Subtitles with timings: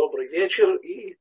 [0.00, 0.76] Добрый вечер.
[0.76, 1.18] И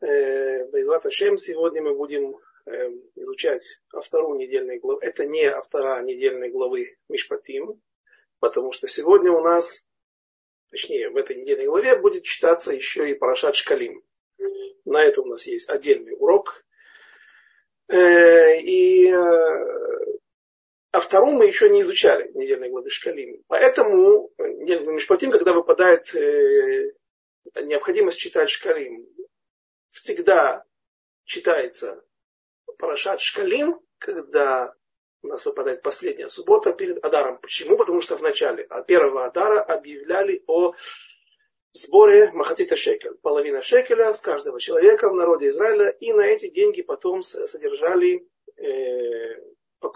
[0.00, 2.70] э, Байзлат Ашем сегодня мы будем э,
[3.16, 5.00] изучать автору недельной главы.
[5.02, 7.82] Это не автора недельной главы Мишпатим,
[8.38, 9.84] потому что сегодня у нас,
[10.70, 14.04] точнее в этой недельной главе будет читаться еще и Парашат Шкалим.
[14.84, 16.64] На это у нас есть отдельный урок.
[17.88, 19.74] Э, и э,
[20.92, 23.42] а вторую мы еще не изучали недельной главы Шкалим.
[23.48, 26.92] Поэтому недельный Мишпатим, когда выпадает э,
[27.54, 29.06] необходимость читать Шкалим,
[29.90, 30.64] всегда
[31.24, 32.04] читается
[32.78, 34.74] Парашат Шкалим, когда
[35.22, 37.38] у нас выпадает последняя суббота перед Адаром.
[37.38, 37.76] Почему?
[37.76, 40.74] Потому что в начале первого Адара объявляли о
[41.72, 43.14] сборе Махацита Шекель.
[43.22, 45.88] Половина шекеля с каждого человека в народе Израиля.
[45.88, 49.40] И на эти деньги потом содержали э,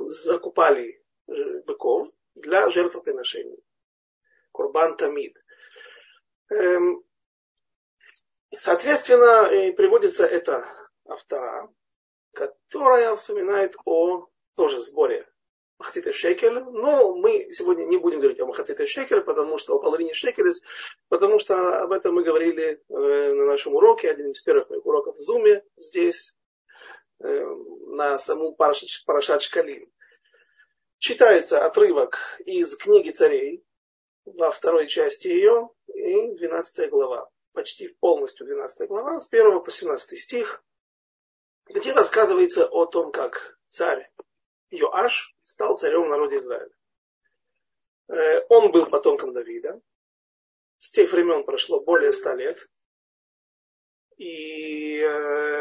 [0.06, 1.33] закупали э,
[1.67, 3.59] быков для жертвоприношений.
[4.53, 5.37] Курбан Тамид.
[6.51, 7.05] Эм,
[8.51, 10.69] соответственно, приводится эта
[11.06, 11.72] автора,
[12.33, 15.28] которая вспоминает о тоже сборе
[15.78, 16.61] Махаците Шекель.
[16.61, 20.53] Но мы сегодня не будем говорить о Махаците Шекель, потому что о половине Шекеля,
[21.09, 25.17] потому что об этом мы говорили э, на нашем уроке, один из первых моих уроков
[25.17, 26.34] в Зуме здесь,
[27.20, 29.91] Эм, на саму Парашат Шкалим.
[30.98, 33.65] Читается отрывок из книги царей
[34.25, 37.28] во второй части ее и 12 глава.
[37.52, 40.62] Почти полностью 12 глава, с 1 по 17 стих,
[41.66, 44.10] где рассказывается о том, как царь
[44.70, 46.70] Йоаш стал царем в народе Израиля.
[48.08, 49.80] Э, он был потомком Давида.
[50.78, 52.69] С тех времен прошло более ста лет.
[54.16, 55.58] И э,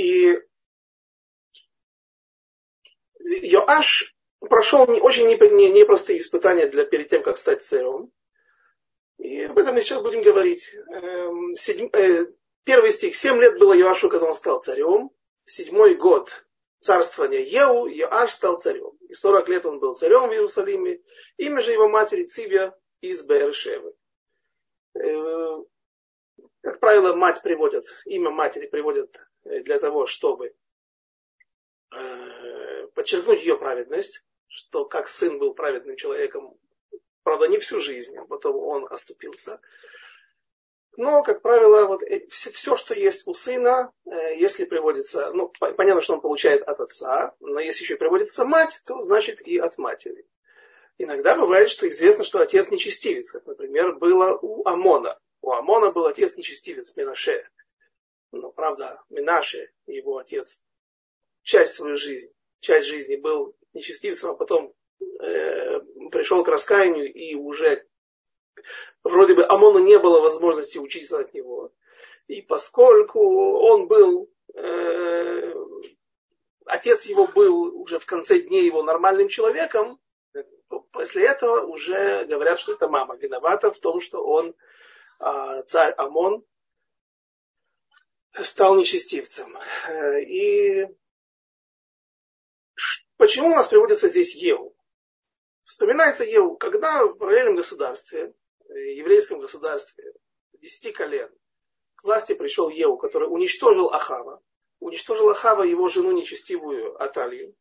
[0.00, 0.34] И
[3.20, 8.10] Йоаш прошел очень непростые испытания для, перед тем, как стать царем.
[9.18, 10.74] И об этом мы сейчас будем говорить.
[10.74, 12.26] Эм, седьм, э,
[12.64, 13.16] первый стих.
[13.16, 15.10] Семь лет было Йоашу, когда он стал царем.
[15.44, 16.44] Седьмой год
[16.78, 18.92] царствования Еу, Йоаш стал царем.
[19.08, 21.00] И сорок лет он был царем в Иерусалиме.
[21.36, 23.94] Имя же его матери Цивия из Бершевы.
[24.94, 25.58] Э,
[26.62, 30.54] как правило, мать приводят, имя матери приводят Э, для того, чтобы
[31.92, 36.58] э, подчеркнуть ее праведность, что как сын был праведным человеком,
[37.22, 39.60] правда, не всю жизнь, а потом он оступился.
[40.96, 46.02] Но, как правило, вот все, все, что есть у сына, э, если приводится, ну, понятно,
[46.02, 50.26] что он получает от отца, но если еще приводится мать, то значит и от матери.
[50.98, 55.18] Иногда бывает, что известно, что отец нечестивец, как, например, было у Амона.
[55.40, 57.48] У Амона был отец нечестивец, Менаше.
[58.32, 60.62] Но, правда, Минаше, его отец,
[61.42, 64.74] часть своей жизни, часть жизни был нечестивцем, а потом
[65.20, 67.86] э, пришел к раскаянию и уже
[69.02, 71.72] вроде бы Амону не было возможности учиться от него.
[72.26, 73.20] И поскольку
[73.58, 75.54] он был, э,
[76.66, 79.98] отец его был уже в конце дней его нормальным человеком,
[80.92, 84.54] после этого уже говорят, что это мама виновата в том, что он,
[85.20, 86.44] э, царь Амон,
[88.42, 89.56] стал нечестивцем.
[89.88, 90.88] Э, и
[93.20, 94.74] почему у нас приводится здесь Еву?
[95.64, 98.32] Вспоминается Еву, когда в параллельном государстве,
[98.70, 100.14] э, еврейском государстве,
[100.54, 101.28] десяти колен,
[101.96, 104.42] к власти пришел Еву, который уничтожил Ахава,
[104.78, 107.54] уничтожил Ахава его жену нечестивую Аталию,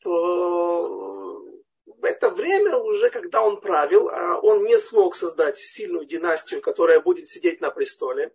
[0.00, 1.42] то
[1.84, 7.00] в это время уже, когда он правил, а он не смог создать сильную династию, которая
[7.00, 8.32] будет сидеть на престоле,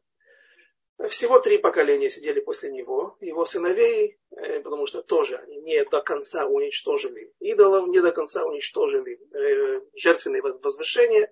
[1.09, 6.01] всего три поколения сидели после него, его сыновей, э, потому что тоже они не до
[6.01, 11.31] конца уничтожили идолов, не до конца уничтожили э, жертвенные возвышения.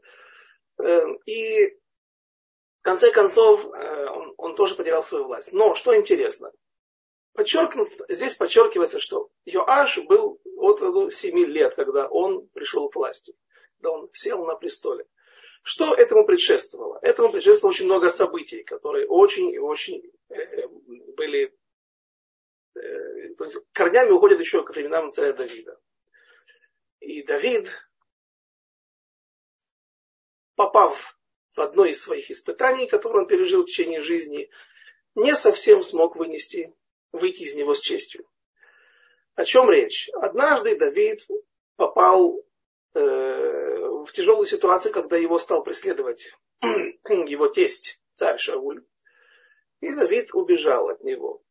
[0.78, 5.52] Э, и в конце концов он, он тоже потерял свою власть.
[5.52, 6.52] Но что интересно,
[7.34, 13.34] подчеркнут, здесь подчеркивается, что Йоаш был от 7 лет, когда он пришел к власти,
[13.78, 15.08] когда он сел на престоле.
[15.66, 17.00] Что этому предшествовало?
[17.02, 20.68] Этому предшествовало очень много событий, которые очень и очень э,
[21.18, 21.58] были,
[22.76, 25.82] э, то есть корнями уходят еще к временам царя Давида.
[27.00, 27.72] И Давид,
[30.54, 31.18] попав
[31.56, 34.52] в одно из своих испытаний, которые он пережил в течение жизни,
[35.16, 36.76] не совсем смог вынести,
[37.12, 38.30] выйти из него с честью.
[39.34, 40.12] О чем речь?
[40.14, 41.28] Однажды Давид
[41.76, 42.40] попал
[42.94, 43.75] э,
[44.06, 48.84] в тяжелой ситуации, когда его стал преследовать его тесть, царь Шауль.
[49.82, 51.42] И Давид убежал от него.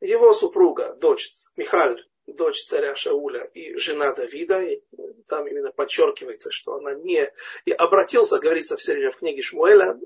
[0.00, 4.82] Его супруга, дочь Михаль, дочь царя Шауля и жена Давида, и
[5.26, 7.32] там именно подчеркивается, что она не...
[7.64, 9.98] И обратился, говорится все время в книге Шмуэля,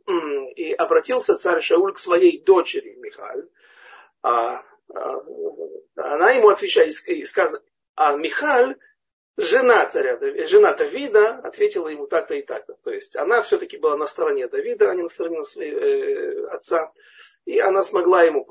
[0.56, 3.48] и обратился царь Шауль к своей дочери Михаль,
[4.22, 4.64] а,
[4.94, 5.20] а
[5.96, 7.62] она ему отвечает, и сказано,
[7.94, 8.76] а Михаль,
[9.38, 12.74] жена царя, жена Давида, ответила ему так-то и так-то.
[12.82, 16.92] То есть она все-таки была на стороне Давида, а не на стороне э, отца.
[17.44, 18.46] И она смогла ему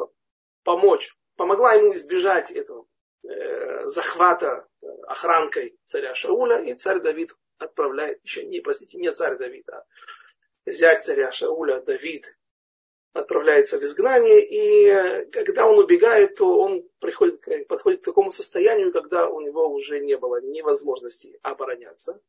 [0.64, 2.88] помочь, помогла ему избежать этого
[3.24, 6.62] э, захвата э, охранкой царя Шауля.
[6.62, 9.84] И царь Давид отправляет, еще не, простите, не царь Давид, а
[10.66, 12.37] зять царя Шауля Давид
[13.14, 18.92] отправляется в изгнание, и э, когда он убегает, то он приходит, подходит к такому состоянию,
[18.92, 22.22] когда у него уже не было ни возможности обороняться,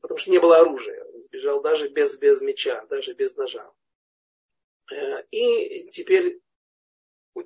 [0.00, 1.04] потому что не было оружия.
[1.12, 3.70] Он сбежал даже без, без меча, даже без ножа.
[4.92, 6.40] Э, и теперь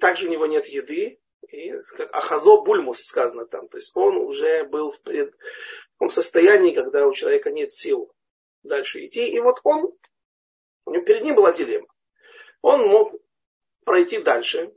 [0.01, 1.21] также у него нет еды,
[1.51, 1.73] и,
[2.13, 7.07] ахазо бульмус сказано там, то есть он уже был в, пред, в том состоянии, когда
[7.07, 8.13] у человека нет сил
[8.63, 9.93] дальше идти, и вот он
[10.87, 11.89] у него перед ним была дилемма.
[12.63, 13.15] Он мог
[13.85, 14.75] пройти дальше.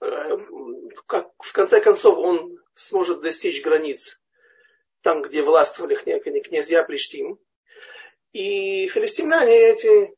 [0.00, 0.36] Э,
[1.06, 4.20] как, в конце концов, он сможет достичь границ
[5.02, 7.38] там, где властвовали князья Плештим.
[8.32, 10.14] И филистимляне эти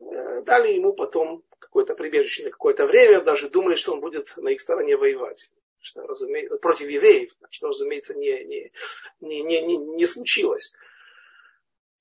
[0.00, 4.48] э, дали ему потом какое-то прибежище на какое-то время, даже думали, что он будет на
[4.50, 5.50] их стороне воевать.
[5.78, 8.72] Что, разумеется, против евреев, что, разумеется, не, не,
[9.20, 10.74] не, не, не случилось.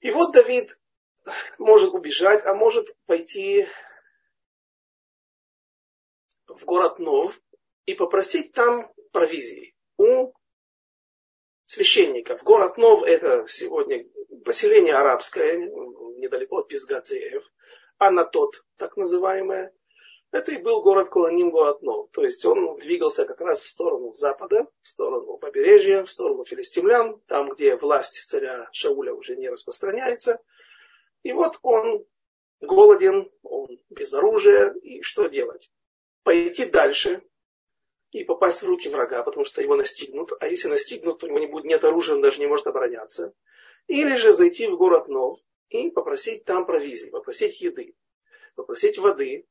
[0.02, 0.78] И вот Давид
[1.58, 3.68] может убежать, а может пойти
[6.48, 7.40] в город Нов
[7.86, 10.34] и попросить там провизии у
[11.66, 12.44] священников.
[12.44, 14.06] Город Нов это сегодня
[14.44, 17.44] поселение арабское, недалеко от Пизгацеев,
[17.98, 19.74] а на тот, так называемое,
[20.32, 22.10] это и был город Куланим, город Нов.
[22.12, 27.20] То есть он двигался как раз в сторону запада, в сторону побережья, в сторону филистимлян,
[27.28, 30.40] там, где власть царя Шауля уже не распространяется–
[31.24, 32.06] и вот он
[32.62, 35.72] голоден, он без оружия, и что делать?
[36.24, 37.22] Пойти дальше
[38.12, 41.40] и попасть в руки врага, потому что его настигнут, а если настигнут, то у него
[41.40, 43.34] не будет, нет оружия, он даже не может обороняться.
[43.88, 45.40] Или же зайти в город Нов
[45.70, 47.96] и попросить там провизии, попросить еды,
[48.56, 49.48] попросить воды,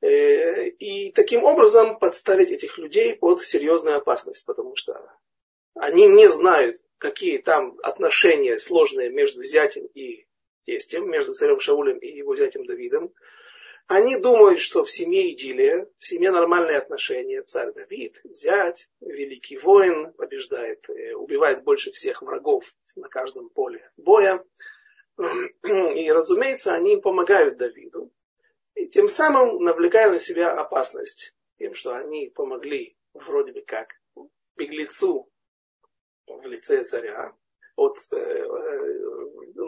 [0.00, 5.00] э, и таким образом подставить этих людей под серьезную опасность, потому что
[5.74, 10.26] они не знают, какие там отношения сложные между зятем и
[10.64, 13.12] тестем, между царем Шаулем и его зятем Давидом.
[13.88, 17.42] Они думают, что в семье идиллия, в семье нормальные отношения.
[17.42, 24.44] Царь Давид, зять, великий воин, побеждает, э, убивает больше всех врагов на каждом поле боя.
[25.64, 28.12] И, разумеется, они помогают Давиду.
[28.74, 33.88] И тем самым навлекая на себя опасность тем, что они помогли вроде бы как
[34.56, 35.28] беглецу
[36.26, 37.34] в лице царя
[37.76, 38.46] от э,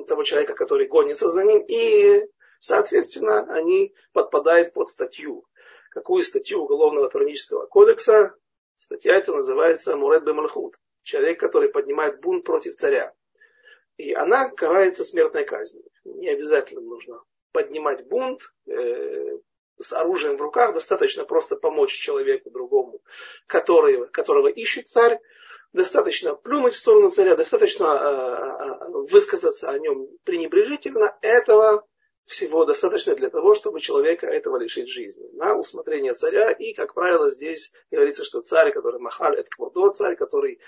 [0.06, 2.26] того человека, который гонится за ним, и,
[2.58, 5.44] соответственно, они подпадают под статью.
[5.90, 8.34] Какую статью Уголовного тронического кодекса?
[8.76, 10.76] Статья эта называется Мурет Бемальхут.
[11.02, 13.14] Человек, который поднимает бунт против царя.
[13.96, 15.84] И она карается смертной казнью.
[16.04, 17.22] Не обязательно нужно
[17.52, 19.38] поднимать бунт э,
[19.78, 20.74] с оружием в руках.
[20.74, 23.00] Достаточно просто помочь человеку другому,
[23.46, 25.20] который, которого ищет царь
[25.74, 31.84] достаточно плюнуть в сторону царя, достаточно э, э, высказаться о нем пренебрежительно, этого
[32.26, 35.28] всего достаточно для того, чтобы человека этого лишить жизни.
[35.32, 36.52] На усмотрение царя.
[36.52, 40.60] И, как правило, здесь говорится, что царь, который махаль, это квадо, царь, который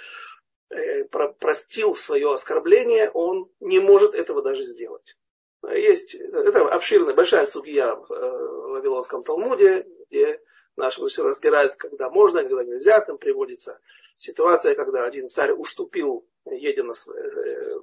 [0.70, 5.16] э, простил свое оскорбление, он не может этого даже сделать.
[5.62, 10.40] Есть, это обширная, большая судья в Вавилонском Талмуде, где
[10.76, 13.80] наши все разбирают, когда можно, когда нельзя, там приводится
[14.16, 17.74] ситуация, когда один царь уступил, едя на, э,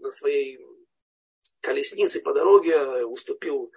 [0.00, 0.60] на своей
[1.60, 3.72] колеснице по дороге, уступил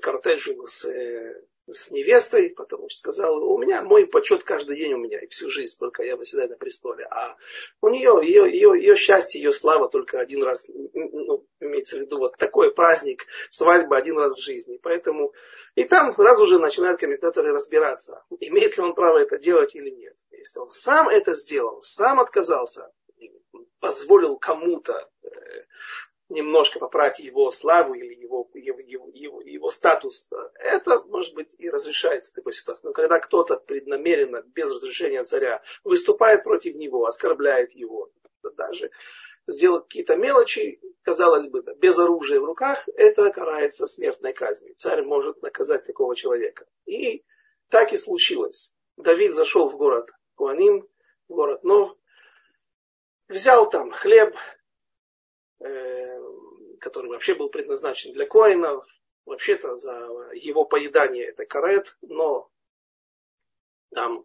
[0.00, 1.42] кортеджу с, э,
[1.72, 5.50] с невестой, потому что сказал, у меня мой почет каждый день у меня, и всю
[5.50, 7.04] жизнь, сколько я выседаю на престоле.
[7.10, 7.36] А
[7.80, 12.18] у нее, ее, ее, ее счастье, ее слава только один раз, ну, имеется в виду
[12.18, 14.78] вот такой праздник, свадьба один раз в жизни.
[14.82, 15.32] Поэтому
[15.74, 20.14] и там сразу же начинают комментаторы разбираться, имеет ли он право это делать или нет.
[20.46, 22.92] Если он сам это сделал, сам отказался,
[23.80, 25.28] позволил кому-то э,
[26.28, 31.68] немножко поправить его славу или его, его, его, его, его статус, это, может быть, и
[31.68, 32.86] разрешается в такой ситуации.
[32.86, 38.12] Но когда кто-то преднамеренно, без разрешения царя, выступает против него, оскорбляет его,
[38.56, 38.92] даже
[39.48, 44.76] сделал какие-то мелочи, казалось бы, без оружия в руках, это карается смертной казнью.
[44.76, 46.66] Царь может наказать такого человека.
[46.84, 47.24] И
[47.68, 48.72] так и случилось.
[48.96, 50.88] Давид зашел в город Куаним,
[51.28, 51.96] город Нов,
[53.28, 54.36] взял там хлеб,
[55.60, 56.20] э,
[56.80, 58.86] который вообще был предназначен для коинов,
[59.24, 62.48] вообще-то за его поедание это карет, но
[63.92, 64.24] там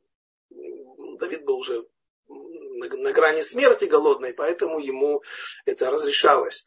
[0.49, 1.87] Давид был уже
[2.27, 5.23] на, грани смерти голодной, поэтому ему
[5.65, 6.65] это разрешалось.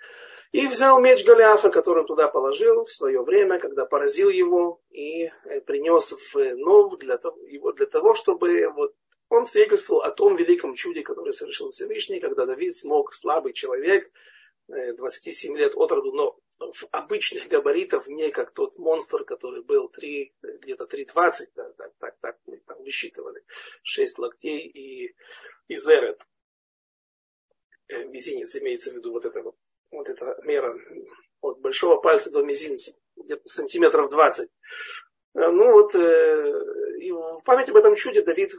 [0.53, 5.61] И взял меч Голиафа, который туда положил в свое время, когда поразил его, и э,
[5.63, 8.95] принес в Нов для того, его для того, чтобы вот
[9.35, 14.11] он свидетельствовал о том великом чуде, которое совершил Всевышний, когда Давид смог, слабый человек,
[14.69, 19.88] 27 э, лет от роду, но в обычных габаритов, не как тот монстр, который был
[19.88, 23.45] 3, где-то 3,20, да, так, так, так мы там высчитывали,
[23.83, 25.14] 6 локтей и,
[25.69, 26.23] и зерет.
[27.88, 29.43] Э, мизинец имеется в виду вот это
[29.91, 30.76] вот, эта мера
[31.41, 34.49] от большого пальца до мизинца, где-то сантиметров 20.
[34.49, 38.55] Э, ну вот, и в память об этом чуде Давид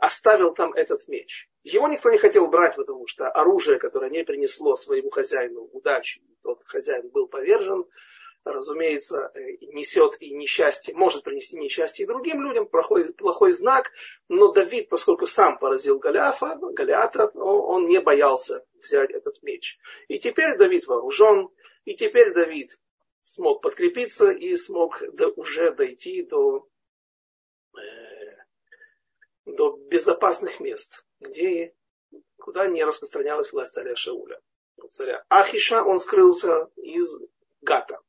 [0.00, 1.48] оставил там этот меч.
[1.62, 6.62] Его никто не хотел брать, потому что оружие, которое не принесло своему хозяину удачи, тот
[6.64, 7.86] хозяин был повержен,
[8.44, 13.90] разумеется, э, несет и несчастье, может принести несчастье и другим людям, плохой, плохой знак,
[14.28, 19.78] но Давид, поскольку сам поразил Голиафа, Голиата, он не боялся взять этот меч.
[20.08, 21.50] И теперь Давид вооружен,
[21.84, 22.78] и теперь Давид
[23.22, 26.66] смог подкрепиться и смог до, уже дойти до
[29.44, 31.74] до безопасных мест, где,
[32.38, 34.40] куда не распространялась власть царя Шауля.
[34.90, 37.08] Царя Ахиша он скрылся из
[37.60, 38.00] Гата.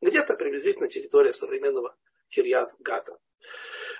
[0.00, 1.96] Где-то приблизительно территория современного
[2.28, 3.18] Кирьят Гата,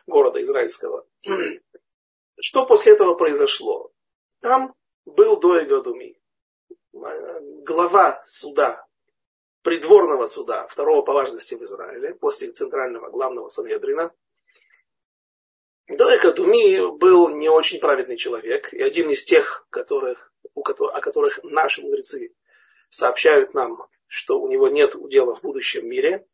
[0.06, 1.06] города израильского.
[2.40, 3.92] Что после этого произошло?
[4.40, 4.74] Там
[5.04, 6.20] был Доега Думи,
[6.92, 8.86] глава суда,
[9.62, 14.12] придворного суда, второго по важности в Израиле, после центрального главного Санедрина,
[15.88, 21.00] Дойка Думи был не очень праведный человек, и один из тех, которых, у которых, о
[21.00, 22.34] которых наши мудрецы
[22.88, 26.26] сообщают нам, что у него нет удела в будущем мире.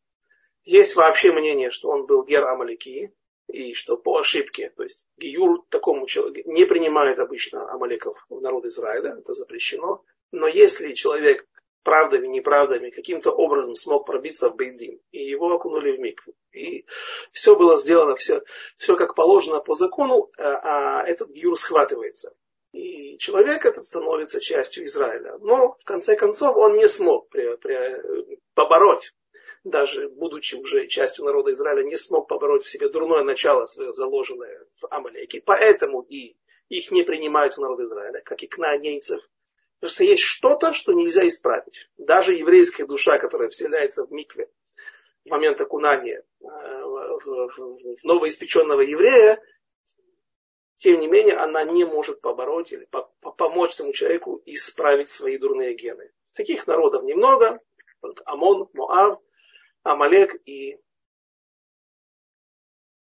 [0.63, 3.13] Есть вообще мнение, что он был гер Амалики,
[3.49, 8.65] и что по ошибке, то есть Гиюр такому человеку не принимает обычно Амалеков в народ
[8.67, 10.05] Израиля, это запрещено.
[10.31, 11.45] Но если человек
[11.83, 15.01] правдами, неправдами, каким-то образом смог пробиться в Бейдин.
[15.13, 16.35] И его окунули в микву.
[16.53, 16.85] И
[17.33, 18.43] все было сделано, все,
[18.77, 22.35] все как положено по закону, а, а этот гюр схватывается.
[22.73, 25.39] И человек этот становится частью Израиля.
[25.39, 29.13] Но в конце концов он не смог при, при, побороть,
[29.65, 34.67] даже будучи уже частью народа Израиля, не смог побороть в себе дурное начало свое, заложенное
[34.81, 35.43] в Амалеке.
[35.45, 36.37] Поэтому и
[36.69, 39.21] их не принимают в народ Израиля, как и кнаанейцев,
[39.81, 41.89] Потому что есть что-то, что нельзя исправить.
[41.97, 44.51] Даже еврейская душа, которая вселяется в микве
[45.25, 49.43] в момент окунания э, в новоиспеченного еврея,
[50.77, 52.89] тем не менее, она не может побороть или
[53.21, 56.11] помочь этому человеку исправить свои дурные гены.
[56.35, 57.61] Таких народов немного,
[58.25, 59.21] Амон, Моав,
[59.83, 60.79] Амалек и,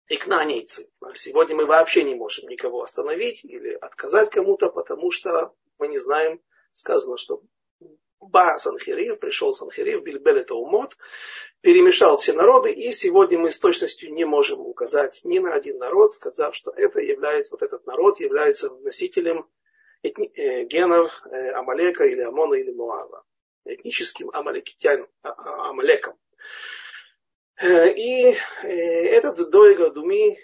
[0.07, 0.89] и кнанейцы.
[1.13, 6.41] Сегодня мы вообще не можем никого остановить или отказать кому-то, потому что мы не знаем,
[6.71, 7.41] сказано, что
[8.19, 10.97] Ба Санхирив, пришел Санхирив, Бильбел это умот,
[11.61, 16.13] перемешал все народы, и сегодня мы с точностью не можем указать ни на один народ,
[16.13, 19.47] сказав, что это является, вот этот народ является носителем
[20.03, 23.23] этни, э, генов э, Амалека или Амона или Муава,
[23.65, 26.17] этническим амалекитян, а, а, Амалеком.
[27.61, 30.37] Э, и э, этот Дойга Думи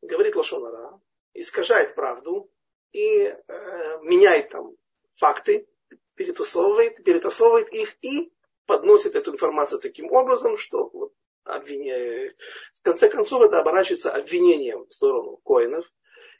[0.00, 1.00] говорит Лошонара,
[1.34, 2.50] искажает правду
[2.92, 4.74] и э, меняет там
[5.14, 5.66] факты,
[6.14, 8.32] перетасовывает, перетасовывает их и
[8.66, 11.12] подносит эту информацию таким образом, что вот,
[11.44, 15.90] в конце концов это оборачивается обвинением в сторону коинов.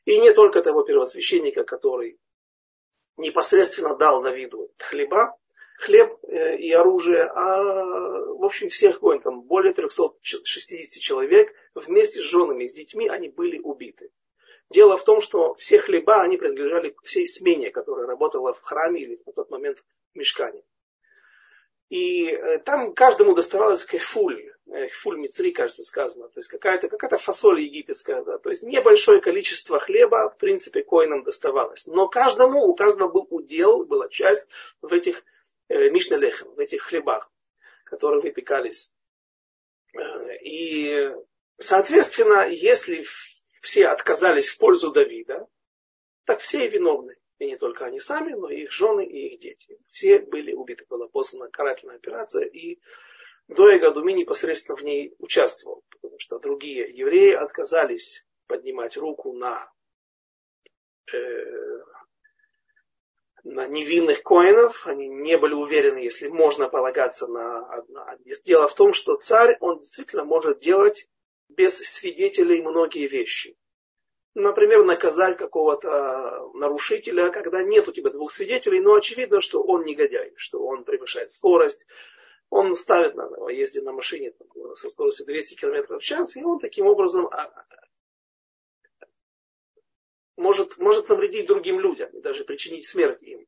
[0.04, 2.18] И не только того первосвященника, который
[3.16, 5.36] непосредственно дал Давиду хлеба,
[5.78, 12.24] хлеб э, и оружие, а в общем всех коин, там более 360 человек вместе с
[12.24, 14.10] женами, с детьми они были убиты.
[14.72, 19.20] Дело в том, что все хлеба, они принадлежали всей смене, которая работала в храме или
[19.24, 20.62] в тот момент в мешкане.
[21.88, 27.60] И э, там каждому доставалось кефуль, кефуль мицри, кажется, сказано, то есть какая-то какая фасоль
[27.60, 31.86] египетская, да, то есть небольшое количество хлеба, в принципе, коинам доставалось.
[31.86, 34.48] Но каждому, у каждого был удел, была часть
[34.80, 35.22] в этих
[35.68, 37.30] э, мишнелехам, в этих хлебах,
[37.84, 38.94] которые выпекались.
[39.94, 41.14] Э, и,
[41.58, 43.04] соответственно, если
[43.62, 45.46] все отказались в пользу Давида,
[46.24, 47.16] так все и виновны.
[47.38, 49.78] И не только они сами, но и их жены и их дети.
[49.88, 50.84] Все были убиты.
[50.88, 52.80] Была послана карательная операция, и
[53.48, 59.72] Доега Думи непосредственно в ней участвовал, потому что другие евреи отказались поднимать руку на,
[61.12, 61.78] э,
[63.44, 64.86] на невинных коинов.
[64.86, 67.84] Они не были уверены, если можно полагаться на...
[67.88, 68.18] на...
[68.44, 71.08] Дело в том, что царь, он действительно может делать
[71.56, 73.56] без свидетелей многие вещи.
[74.34, 80.32] Например, наказать какого-то нарушителя, когда нет у тебя двух свидетелей, но очевидно, что он негодяй,
[80.36, 81.86] что он превышает скорость,
[82.48, 86.58] он ставит на езде на машине там, со скоростью 200 км в час, и он
[86.58, 87.50] таким образом а,
[90.36, 93.46] может, может навредить другим людям и даже причинить смерть им.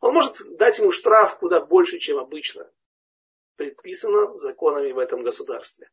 [0.00, 2.70] Он может дать ему штраф куда больше, чем обычно
[3.56, 5.90] предписано законами в этом государстве.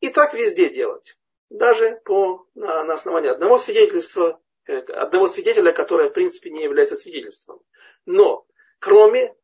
[0.00, 1.16] И так везде делать
[1.50, 6.96] даже по, на, на основании одного свидетельства, э, одного свидетеля, которое в принципе не является
[6.96, 7.60] свидетельством.
[8.06, 8.46] Но
[8.78, 9.34] кроме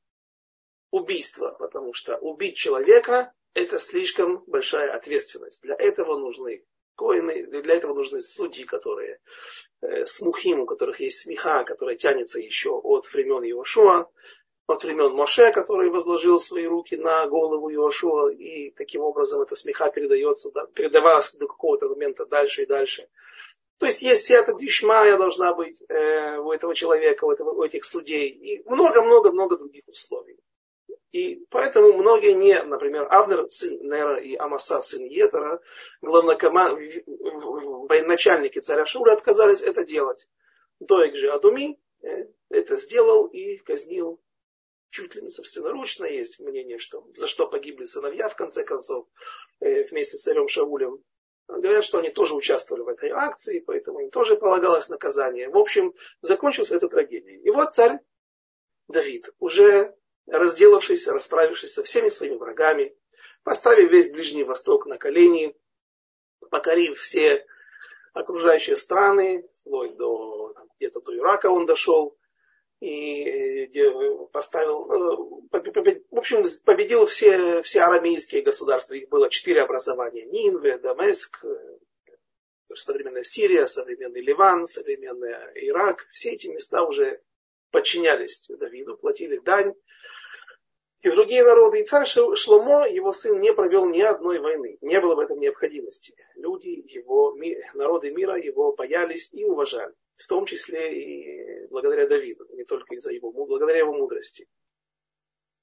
[0.91, 5.63] убийства, потому что убить человека это слишком большая ответственность.
[5.63, 9.19] Для этого нужны коины, для этого нужны судьи, которые
[9.81, 14.11] э, смухим, у которых есть смеха, которая тянется еще от времен Иошуа,
[14.67, 19.91] от времен Моше, который возложил свои руки на голову Иошуа, и таким образом эта смеха
[19.91, 23.09] передается, да, передавалась до какого-то момента дальше и дальше.
[23.79, 27.85] То есть есть сета дишмая должна быть э, у этого человека, у, этого, у этих
[27.85, 30.39] судей, и много-много-много других условий.
[31.13, 35.61] И поэтому многие не, например, Авнер, сын Нера и Амаса, сын Етера,
[36.03, 36.77] главнокоман...
[37.89, 40.27] военачальники царя Шура отказались это делать.
[40.81, 44.21] Доек же Адуми э, это сделал и казнил
[44.91, 46.05] чуть ли не собственноручно.
[46.05, 49.07] Есть мнение, что за что погибли сыновья, в конце концов,
[49.61, 51.03] э, вместе с царем Шаулем.
[51.49, 55.49] Говорят, что они тоже участвовали в этой акции, поэтому им тоже полагалось наказание.
[55.49, 57.37] В общем, закончилась эта трагедия.
[57.37, 58.01] И вот царь
[58.89, 59.95] Давид, уже
[60.27, 62.97] разделавшись, расправившись со всеми своими врагами,
[63.45, 65.57] поставив весь Ближний Восток на колени,
[66.51, 67.47] покорив все
[68.13, 72.16] окружающие страны, вплоть до где-то до Ирака он дошел,
[72.81, 78.95] и э, поставил, э, в общем, победил все, все арамейские государства.
[78.95, 80.27] Их было четыре образования.
[80.27, 81.79] Нинве, Дамеск, э,
[82.75, 85.33] современная Сирия, современный Ливан, современный
[85.69, 86.07] Ирак.
[86.11, 87.21] Все эти места уже
[87.71, 89.75] подчинялись Давиду, платили дань.
[91.01, 91.81] И другие народы.
[91.81, 94.77] И царь Шломо, его сын, не провел ни одной войны.
[94.81, 96.15] Не было в этом необходимости.
[96.35, 97.35] Люди, его,
[97.75, 103.13] народы мира его боялись и уважали в том числе и благодаря Давиду, не только из-за
[103.13, 104.49] его, благодаря его мудрости.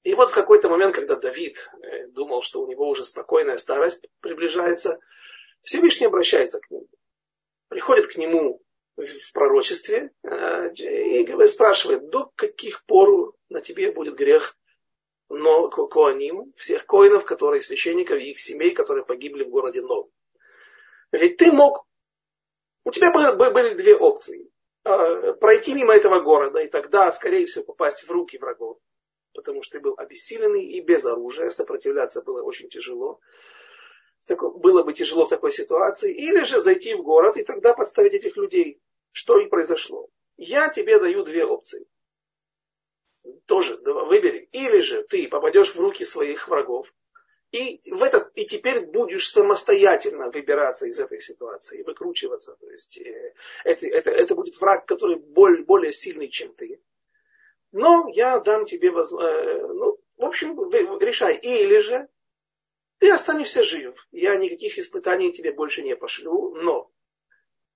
[0.02, 4.06] И вот в какой-то момент, когда Давид э, думал, что у него уже спокойная старость
[4.20, 4.98] приближается,
[5.62, 6.88] Всевышний обращается к нему.
[7.68, 8.62] Приходит к нему
[8.96, 14.56] в пророчестве э, и спрашивает, до каких пор на тебе будет грех
[15.28, 20.08] но коаним, всех коинов, которые священников и их семей, которые погибли в городе Нов.
[21.12, 21.86] Ведь ты мог
[22.84, 24.50] у тебя были, две опции.
[24.84, 28.78] А, пройти мимо этого города и тогда, скорее всего, попасть в руки врагов,
[29.32, 33.20] потому что ты был обессиленный и без оружия, сопротивляться было очень тяжело.
[34.28, 36.14] Было бы тяжело в такой ситуации.
[36.14, 38.80] Или же зайти в город и тогда подставить этих людей,
[39.12, 40.08] что и произошло.
[40.36, 41.86] Я тебе даю две опции.
[43.46, 44.48] Тоже выбери.
[44.52, 46.92] Или же ты попадешь в руки своих врагов,
[47.54, 52.56] и, в этот, и теперь будешь самостоятельно выбираться из этой ситуации, выкручиваться.
[52.56, 56.82] То есть э, это, это, это будет враг, который более, более сильный, чем ты.
[57.70, 59.36] Но я дам тебе возможность.
[59.36, 61.36] Э, ну, в общем, решай.
[61.36, 62.08] Или же
[62.98, 64.04] ты останешься жив.
[64.10, 66.56] Я никаких испытаний тебе больше не пошлю.
[66.56, 66.90] Но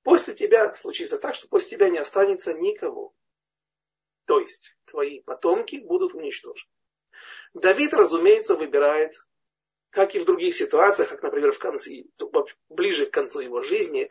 [0.03, 3.15] после тебя случится так, что после тебя не останется никого.
[4.25, 6.69] То есть твои потомки будут уничтожены.
[7.55, 9.15] Давид, разумеется, выбирает
[9.99, 12.05] как и в других ситуациях, как, например, в конце,
[12.69, 14.11] ближе к концу его жизни,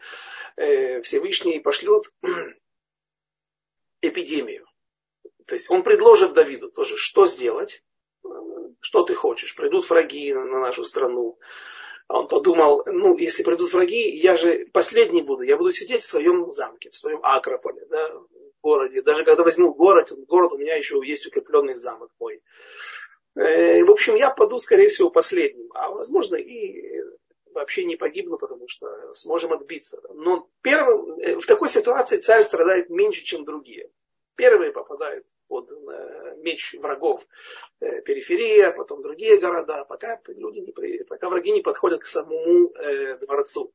[0.57, 2.11] э, Всевышний пошлет
[4.01, 4.67] эпидемию.
[5.45, 7.83] То есть он предложит Давиду тоже, что сделать,
[8.81, 9.55] что ты хочешь.
[9.55, 11.39] Придут враги на нашу страну.
[12.09, 16.07] А он подумал, ну, если придут враги, я же последний буду, я буду сидеть в
[16.07, 19.01] своем замке, в своем Акрополе, да, в городе.
[19.01, 22.41] Даже когда возьму город, город у меня еще есть укрепленный замок мой.
[23.37, 25.69] Э, в общем, я паду, скорее всего, последним.
[25.75, 27.03] А возможно, и
[27.53, 30.01] вообще не погибну, потому что сможем отбиться.
[30.13, 33.91] Но первым, э, в такой ситуации царь страдает меньше, чем другие.
[34.35, 37.27] Первые попадают под э, меч врагов
[37.79, 42.73] периферия, потом другие города, пока, люди не, пока враги не подходят к самому
[43.19, 43.71] дворцу.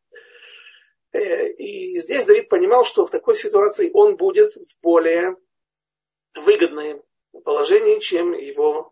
[1.12, 5.37] И здесь Давид понимал, что в такой ситуации он будет в более
[6.35, 7.03] выгодном
[7.44, 8.91] положении, чем его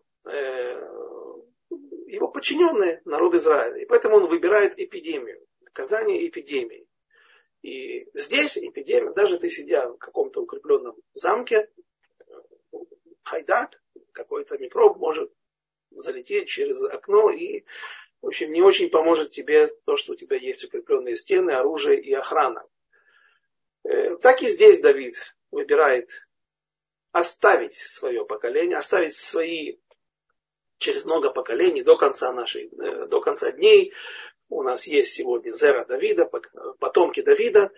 [2.11, 3.81] его подчиненные, народ Израиля.
[3.81, 6.87] И поэтому он выбирает эпидемию, наказание эпидемии.
[7.61, 11.69] И здесь эпидемия, даже ты сидя в каком-то укрепленном замке,
[13.23, 13.81] хайдак,
[14.11, 15.31] какой-то микроб может
[15.91, 17.63] залететь через окно и,
[18.21, 22.13] в общем, не очень поможет тебе то, что у тебя есть укрепленные стены, оружие и
[22.13, 22.65] охрана.
[23.83, 26.09] Э, так и здесь Давид выбирает
[27.11, 29.77] оставить свое поколение, оставить свои
[30.81, 33.93] через много поколений до конца нашей, э, до конца дней.
[34.49, 36.29] У нас есть сегодня Зера Давида,
[36.79, 37.71] потомки Давида,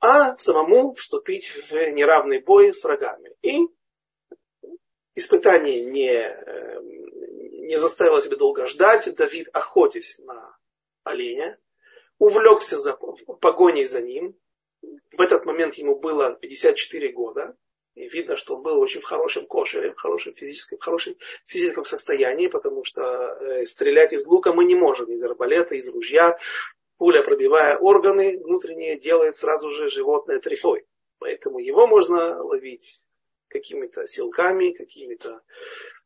[0.00, 3.32] а самому вступить в неравный бой с врагами.
[3.42, 3.68] И
[5.14, 6.80] испытание не, э,
[7.68, 9.14] не заставило себя долго ждать.
[9.14, 10.56] Давид, охотясь на
[11.04, 11.58] оленя,
[12.18, 14.36] увлекся за, погоней за ним.
[15.12, 17.56] В этот момент ему было 54 года.
[17.96, 21.86] И видно, что он был очень в хорошем кошере, в хорошем физическом, в хорошем физическом
[21.86, 26.38] состоянии, потому что э, стрелять из лука мы не можем, из арбалета, из ружья.
[26.98, 30.84] Пуля, пробивая органы внутренние, делает сразу же животное трефой.
[31.18, 33.02] Поэтому его можно ловить
[33.48, 35.40] какими-то силками, какими-то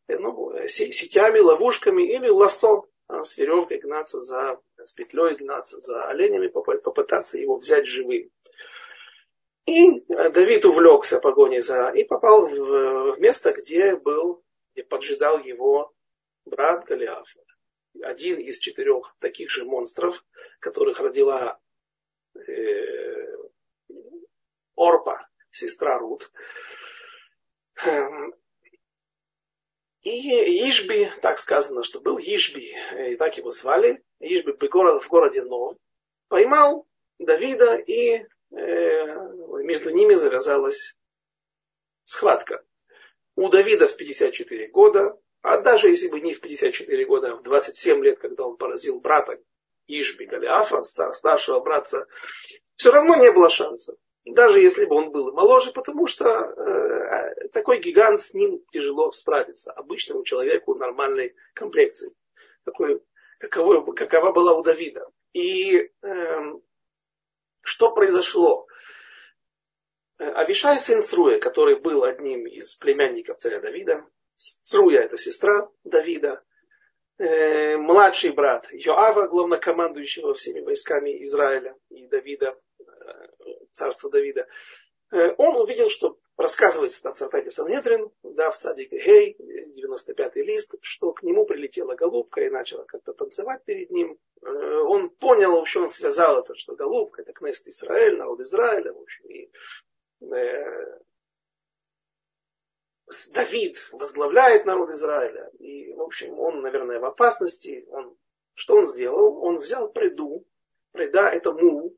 [0.07, 5.81] э, ну, э, сетями, ловушками или лосо а, с веревкой гнаться за, с петлей гнаться
[5.81, 8.31] за оленями, попытаться его взять живым.
[9.71, 15.95] И Давид увлекся погоней за и попал в, в место, где был, где поджидал его
[16.45, 17.37] брат Голиаф.
[18.03, 20.25] Один из четырех таких же монстров,
[20.59, 21.61] которых родила
[22.35, 23.37] э,
[24.75, 26.33] Орпа, сестра Рут.
[27.85, 28.35] Эм,
[30.03, 32.75] и Ишби, так сказано, что был Ишби,
[33.13, 35.77] и так его звали, Ишби в городе Нов,
[36.29, 36.89] поймал
[37.21, 39.29] Давида и Э,
[39.63, 40.97] между ними завязалась
[42.05, 42.65] схватка.
[43.37, 47.43] У Давида в 54 года, а даже если бы не в 54 года, а в
[47.43, 49.41] 27 лет, когда он поразил брата
[49.87, 52.07] Ишби Галиафа, старшего братца,
[52.75, 53.97] все равно не было шанса.
[54.25, 59.11] Даже если бы он был и моложе, потому что э, такой гигант с ним тяжело
[59.13, 59.73] справиться.
[59.73, 62.15] Обычному человеку нормальной комплекции.
[62.65, 63.03] Какой,
[63.39, 65.07] каковой, какова была у Давида.
[65.33, 66.53] И э,
[67.63, 68.67] что произошло?
[70.21, 74.05] Э, Авишай сын Цруя, который был одним из племянников царя Давида,
[74.37, 76.43] Цруя это сестра Давида,
[77.19, 82.85] э, младший брат Йоава, главнокомандующего всеми войсками Израиля и Давида, э,
[83.73, 84.47] царства Давида,
[85.39, 89.37] он увидел, что рассказывается там в Цартате Санедрин, да, в садике Гей,
[89.77, 94.19] 95-й лист, что к нему прилетела голубка и начала как-то танцевать перед ним.
[94.43, 98.93] Э, он понял, в общем, он связал это, что голубка это Кнест Израиль, народ Израиля,
[98.93, 99.49] в общем, и э,
[103.33, 107.85] Давид возглавляет народ Израиля, и, в общем, он, наверное, в опасности.
[107.91, 108.17] Он,
[108.55, 109.43] что он сделал?
[109.43, 110.47] Он взял преду,
[110.93, 111.97] преда это мул,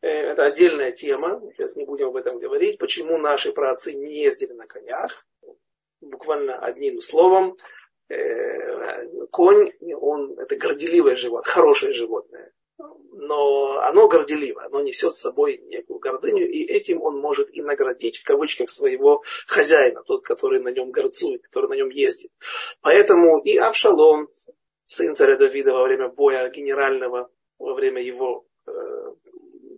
[0.00, 4.52] Э, это отдельная тема, сейчас не будем об этом говорить, почему наши праотцы не ездили
[4.52, 5.26] на конях.
[6.00, 7.58] Буквально одним словом,
[8.08, 12.52] э, конь, он, это горделивое животное, хорошее животное.
[13.12, 18.18] Но оно горделиво, оно несет с собой некую гордыню, и этим он может и наградить,
[18.18, 22.30] в кавычках, своего хозяина, тот, который на нем горцует, который на нем ездит.
[22.80, 24.28] Поэтому и Авшалом,
[24.86, 28.70] сын царя Давида во время боя генерального, во время его э,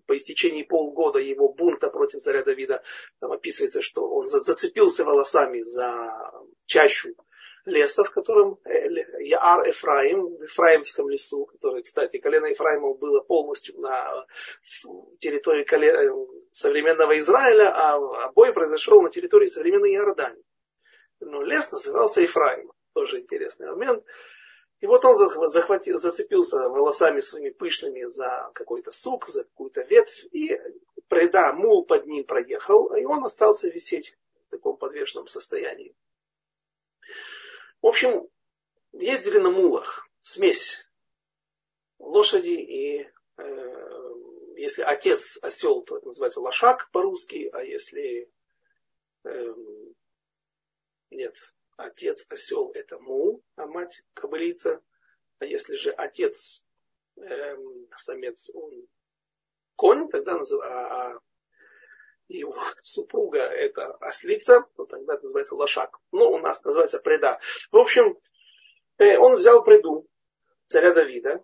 [0.07, 2.83] по истечении полгода его бунта против царя Давида,
[3.21, 6.21] там описывается, что он зацепился волосами за
[6.67, 7.17] чащу
[7.65, 8.89] леса, в котором э,
[9.21, 14.27] Яар Эфраим, в Ефраимском лесу, который, кстати, колено Ефраимов было полностью на
[15.19, 16.15] территории колена,
[16.51, 20.45] современного Израиля, а бой произошел на территории современной Иордании.
[21.21, 22.73] Но лес назывался Ефраим.
[22.95, 24.05] Тоже интересный момент.
[24.81, 25.15] И вот он
[25.49, 30.61] захватил, зацепился волосами своими пышными за какой-то сук, за какую-то ветвь, и
[31.07, 34.17] преда, мул под ним проехал, и он остался висеть
[34.49, 35.95] в таком подвешенном состоянии.
[37.83, 38.29] В общем,
[38.93, 40.89] ездили на мулах, смесь
[41.99, 44.15] лошади и э,
[44.57, 48.31] если отец осел, то это называется лошак по-русски, а если
[49.25, 49.55] э,
[51.11, 51.37] нет,
[51.77, 54.81] отец осел это мул, а мать кобылица.
[55.41, 56.65] А если же отец
[57.17, 58.87] эм, самец он
[59.75, 61.21] конь, тогда называется, а, а
[62.39, 65.99] его супруга это ослица, то тогда это называется лошак.
[66.13, 67.41] Ну, у нас называется преда.
[67.71, 68.19] В общем,
[68.99, 70.07] э, он взял преду
[70.67, 71.43] царя Давида,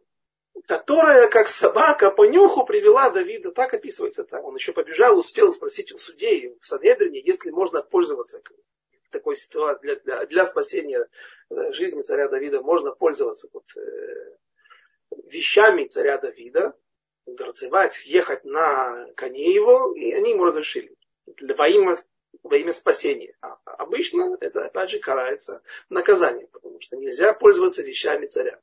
[0.66, 3.53] которая, как собака, по нюху привела Давида.
[3.53, 4.44] Так описывается там.
[4.44, 8.40] Он еще побежал, успел спросить у судей в Санедрине, если можно пользоваться
[9.11, 11.09] такой ситуации, для, для, для спасения
[11.51, 14.37] э, жизни царя Давида можно пользоваться вот, э,
[15.27, 16.74] вещами царя Давида.
[17.35, 20.95] Горцевать, ехать на коне его, и они ему разрешили.
[21.27, 21.97] Во имя,
[22.43, 23.37] во имя спасения.
[23.41, 28.61] А обычно это, опять же, карается наказанием, потому что нельзя пользоваться вещами царя.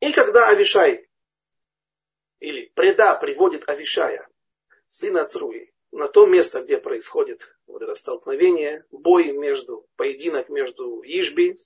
[0.00, 1.08] И когда Авишай,
[2.40, 4.28] или преда приводит Авишая,
[4.86, 11.56] сына Цруи, на то место, где происходит вот это столкновение, бой между, поединок между Ишби,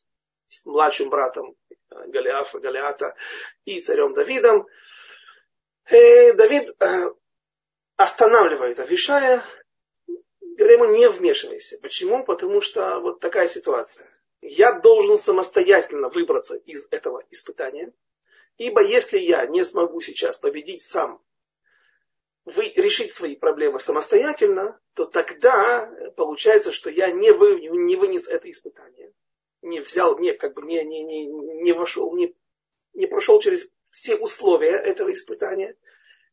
[0.49, 1.57] с младшим братом
[1.91, 3.17] Голиафа, Голиата
[3.65, 4.67] и царем Давидом,
[5.91, 7.11] э, Давид э,
[7.97, 9.45] останавливает Авишая,
[10.41, 11.79] говорит ему не вмешивайся.
[11.79, 12.25] Почему?
[12.25, 14.09] Потому что вот такая ситуация.
[14.43, 17.93] Я должен самостоятельно выбраться из этого испытания,
[18.57, 21.21] ибо если я не смогу сейчас победить сам
[22.45, 28.51] вы, решить свои проблемы самостоятельно, то тогда получается, что я не, вы, не вынес это
[28.51, 29.13] испытание.
[29.63, 32.35] Не взял, не, как бы не, не, не, не вошел, не,
[32.95, 35.77] не прошел через все условия этого испытания.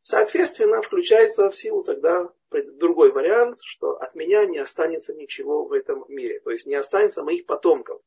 [0.01, 6.05] Соответственно, включается в силу тогда другой вариант, что от меня не останется ничего в этом
[6.07, 6.39] мире.
[6.39, 8.01] То есть не останется моих потомков.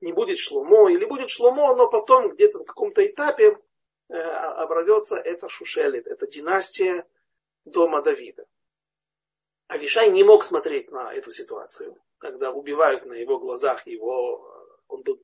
[0.00, 3.58] Не будет шломо, или будет шломо, но потом где-то в каком-то этапе
[4.08, 7.04] э, обродется это шушелит, это династия,
[7.64, 8.46] дома Давида.
[9.66, 14.44] Авишай не мог смотреть на эту ситуацию, когда убивают на его глазах его,
[14.88, 15.20] он был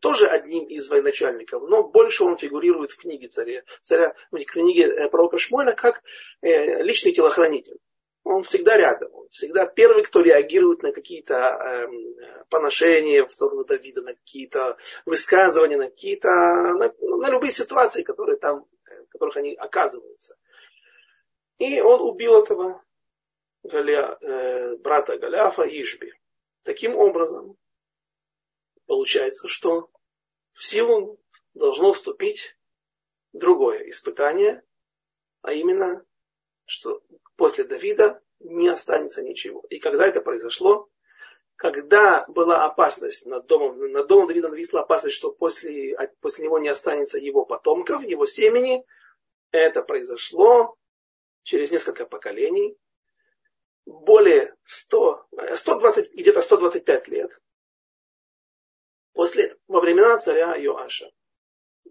[0.00, 5.08] тоже одним из военачальников, но больше он фигурирует в книге царя, царя в книге э,
[5.08, 6.02] пророка Шмуэля как
[6.42, 7.78] э, личный телохранитель.
[8.22, 11.88] Он всегда рядом, он всегда первый, кто реагирует на какие-то э,
[12.48, 18.66] поношения в сторону Давида, на какие-то высказывания, на какие-то, на, на любые ситуации, которые там,
[18.90, 20.36] э, в которых они оказываются.
[21.58, 22.82] И он убил этого
[23.62, 24.18] Галя,
[24.78, 26.12] брата Галяфа Ишби.
[26.62, 27.56] Таким образом,
[28.90, 29.88] получается, что
[30.52, 31.20] в силу
[31.54, 32.56] должно вступить
[33.32, 34.64] другое испытание,
[35.42, 36.04] а именно,
[36.64, 37.00] что
[37.36, 39.64] после Давида не останется ничего.
[39.70, 40.90] И когда это произошло,
[41.54, 46.68] когда была опасность над домом, над домом Давида нависла опасность, что после, после него не
[46.68, 48.84] останется его потомков, его семени,
[49.52, 50.76] это произошло
[51.44, 52.76] через несколько поколений,
[53.86, 57.40] более 100, 120, где-то 125 лет,
[59.12, 61.10] после, во времена царя Иоаша.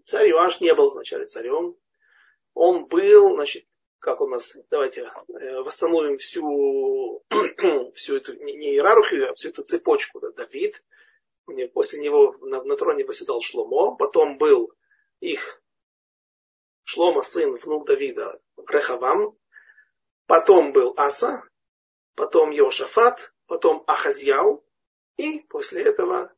[0.04, 1.76] Царь Иоаш не был вначале царем,
[2.54, 3.66] он был, значит,
[3.98, 7.22] как у нас, давайте э, восстановим всю,
[7.94, 10.20] всю эту, не иерархию, а всю эту цепочку.
[10.20, 10.82] Да, Давид,
[11.74, 14.72] после него на, на троне восседал Шломо, потом был
[15.20, 15.62] их
[16.84, 19.36] Шлома, сын, внук Давида, Рехавам,
[20.30, 21.42] Потом был Аса,
[22.14, 24.64] потом Йошафат, потом Ахазьяу,
[25.16, 26.32] и после этого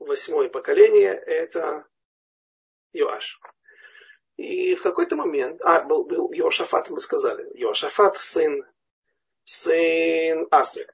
[0.00, 1.86] восьмое поколение это
[2.92, 3.40] Йоаш.
[4.36, 8.64] И в какой-то момент, а, был, был Йошафат, мы сказали, Йошафат, сын,
[9.44, 10.92] сын Асы.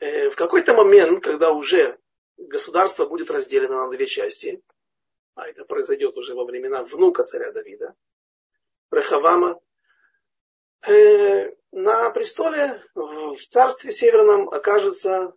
[0.00, 1.98] Э, в какой-то момент, когда уже
[2.36, 4.62] государство будет разделено на две части,
[5.34, 7.94] а это произойдет уже во времена внука царя Давида,
[8.90, 9.60] Рехавама,
[10.86, 15.32] Э, на престоле в царстве северном окажется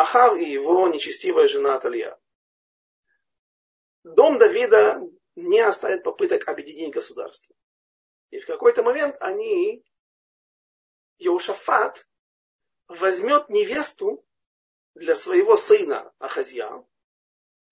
[0.00, 2.18] Ахав и его нечестивая жена Аталья.
[4.02, 5.02] Дом Давида
[5.36, 7.54] не оставит попыток объединить государство.
[8.30, 9.84] И в какой-то момент они,
[11.18, 12.08] Еушафат,
[12.88, 14.26] возьмет невесту
[14.94, 16.82] для своего сына Ахазья,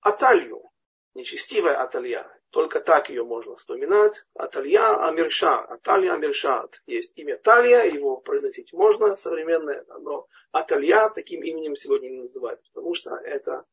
[0.00, 0.70] Аталью,
[1.14, 2.30] нечестивая Аталья.
[2.50, 4.24] Только так ее можно вспоминать.
[4.34, 5.58] Аталья Амирша.
[5.58, 6.82] Аталья Амиршат.
[6.86, 12.94] Есть имя Талия, его произносить можно, современное, но Аталья таким именем сегодня не называют, потому
[12.94, 13.64] что это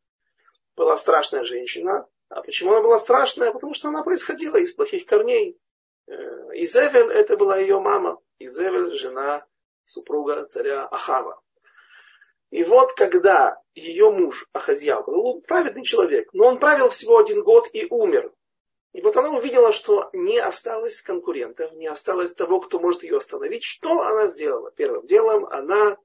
[0.75, 2.07] была страшная женщина.
[2.27, 3.51] А почему она была страшная?
[3.53, 5.57] Потому что она происходила из плохих корней.
[6.07, 6.13] Э,
[6.53, 8.19] Изевель это была ее мама.
[8.39, 9.45] Изевель жена
[9.85, 11.41] супруга царя Ахава.
[12.49, 17.69] И вот когда ее муж Ахазьял, был праведный человек, но он правил всего один год
[17.71, 18.33] и умер.
[18.95, 23.65] И вот она увидела, что не осталось конкурентов, не осталось того, кто может ее остановить.
[23.65, 24.71] Что она сделала?
[24.71, 25.97] Первым делом она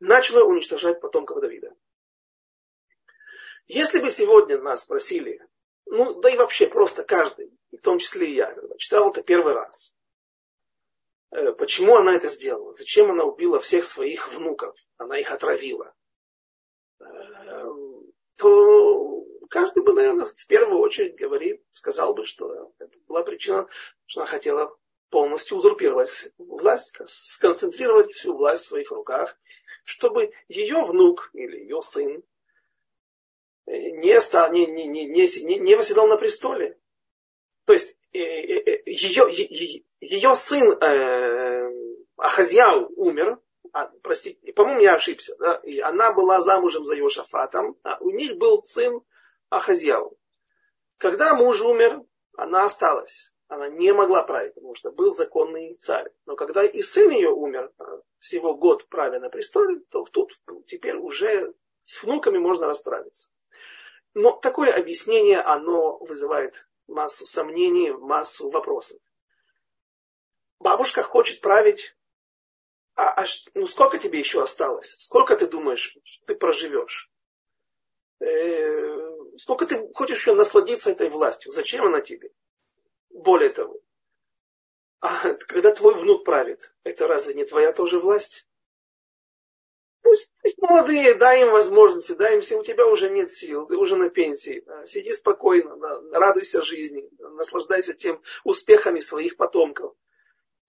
[0.00, 1.72] начала уничтожать потомков Давида.
[3.68, 5.46] Если бы сегодня нас спросили,
[5.86, 9.94] ну да и вообще просто каждый, в том числе и я, читал это первый раз,
[11.30, 15.94] э, почему она это сделала, зачем она убила всех своих внуков, она их отравила,
[16.98, 17.04] э,
[18.38, 19.11] то
[19.52, 23.68] каждый бы, наверное, в первую очередь говорит, сказал бы, что это была причина,
[24.06, 24.74] что она хотела
[25.10, 29.38] полностью узурпировать власть, сконцентрировать всю власть в своих руках,
[29.84, 32.22] чтобы ее внук или ее сын
[33.66, 36.78] не, стал, не, не, не, не, не восседал на престоле.
[37.66, 41.70] То есть ее, ее, ее сын э,
[42.16, 43.38] Ахазьяу умер,
[43.74, 48.38] а, простите, по-моему, я ошибся, да, и она была замужем за Йошафатом, а у них
[48.38, 49.02] был сын
[49.52, 50.18] Ахазьяу.
[50.96, 52.02] Когда муж умер,
[52.36, 53.34] она осталась.
[53.48, 56.10] Она не могла править, потому что был законный царь.
[56.24, 57.84] Но когда и сын ее умер, а,
[58.18, 60.32] всего год правя на престоле, то тут
[60.66, 63.28] теперь уже с внуками можно расправиться.
[64.14, 69.02] Но такое объяснение, оно вызывает массу сомнений, массу вопросов.
[70.60, 71.94] Бабушка хочет править,
[72.94, 74.96] а, а ну сколько тебе еще осталось?
[74.98, 77.10] Сколько ты думаешь, ты проживешь?
[78.20, 79.01] Э,
[79.36, 81.52] сколько ты хочешь еще насладиться этой властью?
[81.52, 82.30] Зачем она тебе?
[83.10, 83.80] Более того,
[85.00, 88.46] а когда твой внук правит, это разве не твоя тоже власть?
[90.02, 93.76] Пусть, пусть молодые, дай им возможности, дай им все, у тебя уже нет сил, ты
[93.76, 94.64] уже на пенсии.
[94.86, 95.76] Сиди спокойно,
[96.12, 99.94] радуйся жизни, наслаждайся тем успехами своих потомков.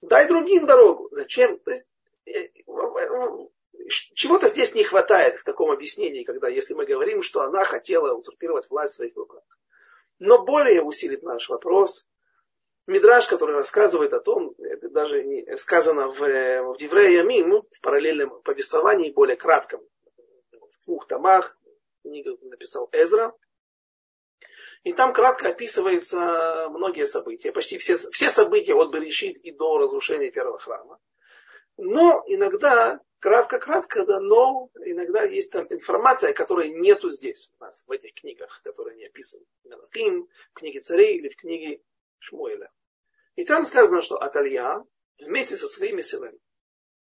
[0.02, 1.10] Дай другим дорогу.
[1.12, 1.60] Зачем?
[3.88, 8.70] Чего-то здесь не хватает в таком объяснении, когда если мы говорим, что она хотела узурпировать
[8.70, 9.44] власть в своих руках.
[10.20, 12.08] Но более усилит наш вопрос,
[12.86, 15.24] Мидраж, который рассказывает о том, это даже
[15.56, 19.82] сказано в, в Деврея Мим, в параллельном повествовании, более кратком,
[20.52, 21.58] в двух томах,
[22.02, 23.34] книгу написал Эзра.
[24.84, 30.30] И там кратко описываются многие события, почти все, все события от Берешит и до разрушения
[30.30, 31.00] первого храма.
[31.78, 37.92] Но иногда, кратко-кратко, да, но иногда есть там информация, которой нету здесь у нас, в
[37.92, 39.46] этих книгах, которые не описаны.
[39.64, 41.82] В книге царей или в книге
[42.20, 42.72] Шмуэля.
[43.36, 44.86] И там сказано, что Аталья
[45.20, 46.40] вместе со своими сыновьями,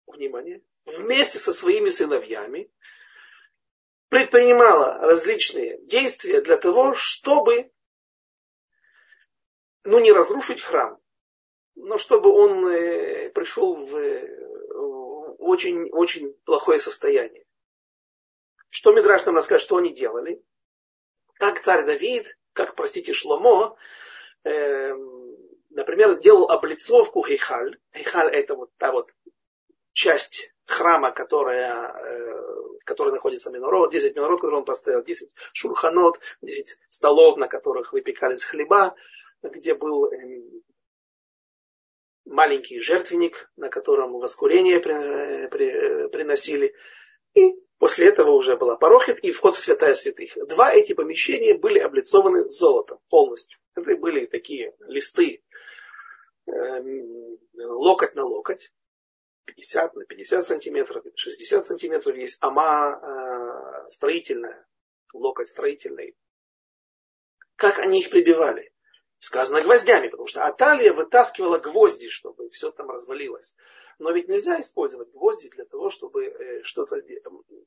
[0.08, 2.71] внимание, вместе со своими сыновьями
[4.10, 7.71] предпринимала различные действия для того, чтобы,
[9.84, 10.99] ну не разрушить храм,
[11.75, 13.95] но чтобы он э, пришел в,
[15.45, 17.45] в очень, очень плохое состояние.
[18.69, 20.43] Что Мидраш нам расскажет, что они делали?
[21.36, 23.77] Как царь Давид, как, простите, Шломо,
[24.43, 24.93] э,
[25.69, 27.77] например, делал облицовку Хейхаль.
[27.95, 29.12] Хейхаль это вот та вот
[29.93, 36.19] часть храма, которая, э, в которой находится минород, 10 минород, которые он поставил, 10 шурханот,
[36.41, 38.95] 10 столов, на которых выпекались хлеба,
[39.43, 40.41] где был э,
[42.25, 44.79] маленький жертвенник, на котором воскурение
[46.09, 46.73] приносили.
[47.33, 50.38] И после этого уже была порохет и вход в святая святых.
[50.47, 53.59] Два эти помещения были облицованы золотом полностью.
[53.75, 55.43] Это были такие листы
[56.47, 58.71] Эм, локоть на локоть,
[59.45, 64.67] 50 на 50 сантиметров, 60 сантиметров есть ама э, строительная,
[65.13, 66.15] локоть строительный.
[67.55, 68.71] Как они их прибивали?
[69.19, 73.56] Сказано гвоздями, потому что Аталия вытаскивала гвозди, чтобы все там развалилось.
[73.97, 77.01] Но ведь нельзя использовать гвозди для того, чтобы э, что-то...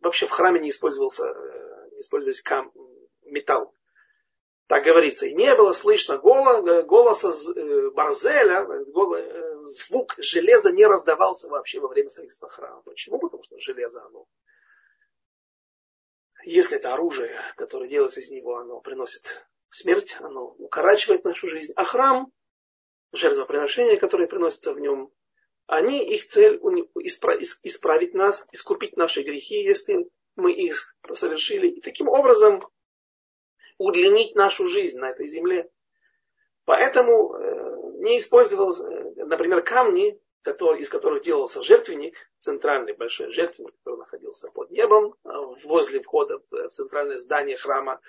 [0.01, 2.73] Вообще в храме не использовался, э, не использовались кам...
[3.23, 3.75] металл.
[4.67, 8.69] Так говорится, и не было слышно голоса э, Барзеля,
[9.63, 12.83] звук железа не раздавался вообще во время строительства храма.
[12.83, 13.19] Почему?
[13.19, 14.27] Потому что железо, оно,
[16.45, 21.72] если это оружие, которое делается из него, оно приносит смерть, оно укорачивает нашу жизнь.
[21.76, 22.33] А храм,
[23.12, 25.12] жертвоприношения, которые приносятся в нем,
[25.66, 26.59] они, их цель
[27.62, 31.68] исправить нас, искупить наши грехи, если мы их совершили.
[31.68, 32.66] И таким образом
[33.76, 35.70] удлинить нашу жизнь на этой земле.
[36.64, 37.68] Поэтому э,
[38.00, 44.50] не использовался, э, например, камни, который, из которых делался жертвенник, центральный большой жертвенник, который находился
[44.50, 45.28] под небом, э,
[45.64, 48.00] возле входа в центральное здание храма.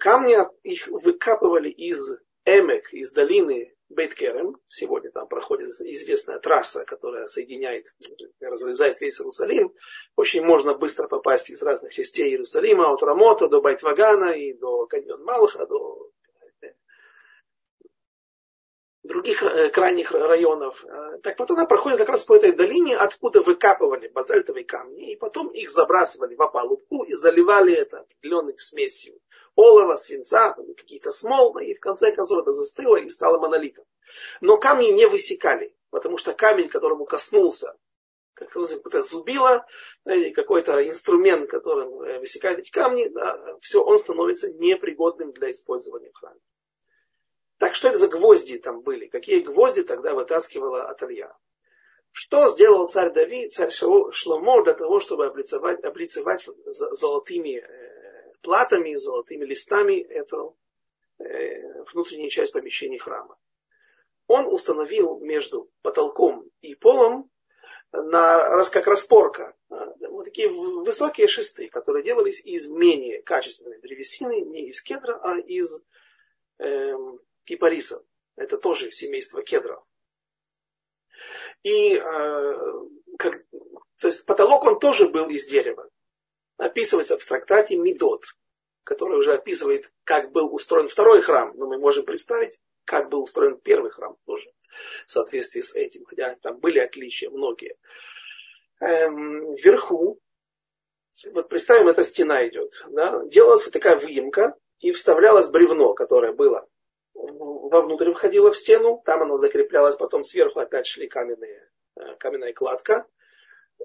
[0.00, 4.56] Камни их выкапывали из Эмек, из долины Бейткерем.
[4.68, 7.94] Сегодня там проходит известная трасса, которая соединяет,
[8.40, 9.74] разрезает весь Иерусалим.
[10.16, 15.22] Очень можно быстро попасть из разных частей Иерусалима, от Рамота до Байтвагана и до Каньон
[15.24, 16.10] Малха, до
[16.62, 16.72] э,
[19.04, 20.84] других э, крайних районов.
[20.84, 25.16] Э, так вот она проходит как раз по этой долине, откуда выкапывали базальтовые камни, и
[25.16, 29.20] потом их забрасывали в опалубку и заливали это определенной смесью
[29.56, 33.84] олова, свинца, какие-то смол, и в конце концов это застыло и стало монолитом.
[34.40, 37.76] Но камни не высекали, потому что камень, которому коснулся
[38.34, 39.66] какое-то зубило,
[40.34, 46.18] какой-то инструмент, которым э, высекают эти камни, да, все, он становится непригодным для использования в
[46.18, 46.38] храме.
[47.58, 49.06] Так что это за гвозди там были?
[49.06, 51.34] Какие гвозди тогда вытаскивала Аталья?
[52.12, 57.95] Что сделал царь Давид, царь Шломо для того, чтобы облицевать, облицевать золотыми э,
[58.40, 60.56] платами, золотыми листами эту,
[61.18, 63.36] э, внутренняя часть помещения храма.
[64.26, 67.30] Он установил между потолком и полом
[67.92, 69.54] на, как распорка
[70.16, 75.80] вот такие высокие шесты, которые делались из менее качественной древесины, не из кедра, а из
[76.58, 76.94] э,
[77.44, 78.02] кипариса.
[78.34, 79.84] Это тоже семейство кедров.
[81.62, 82.00] И э,
[83.18, 83.44] как,
[83.98, 85.88] то есть потолок он тоже был из дерева.
[86.56, 88.24] Описывается в трактате Мидот,
[88.84, 91.52] который уже описывает, как был устроен второй храм.
[91.56, 94.50] Но мы можем представить, как был устроен первый храм тоже
[95.06, 96.04] в соответствии с этим.
[96.04, 97.76] Хотя там были отличия многие.
[98.80, 100.20] Эм, вверху,
[101.32, 102.84] вот представим, эта стена идет.
[102.90, 106.68] Да, делалась вот такая выемка и вставлялось бревно, которое было
[107.16, 113.06] вовнутрь входило в стену, там оно закреплялось, потом сверху опять шли каменные, э, каменная кладка.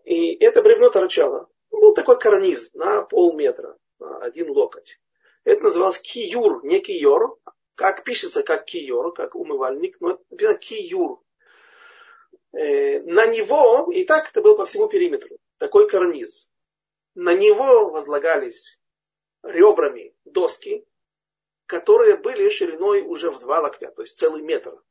[0.03, 1.49] И это бревно торчало.
[1.71, 4.99] Был такой карниз на полметра, на один локоть.
[5.43, 7.37] Это называлось киюр, не киор,
[7.75, 11.21] как пишется как киор, как умывальник, но это киюр.
[12.53, 16.51] Э, на него, и так это был по всему периметру, такой карниз.
[17.15, 18.79] На него возлагались
[19.41, 20.85] ребрами доски,
[21.65, 24.81] которые были шириной уже в два локтя, то есть целый метр.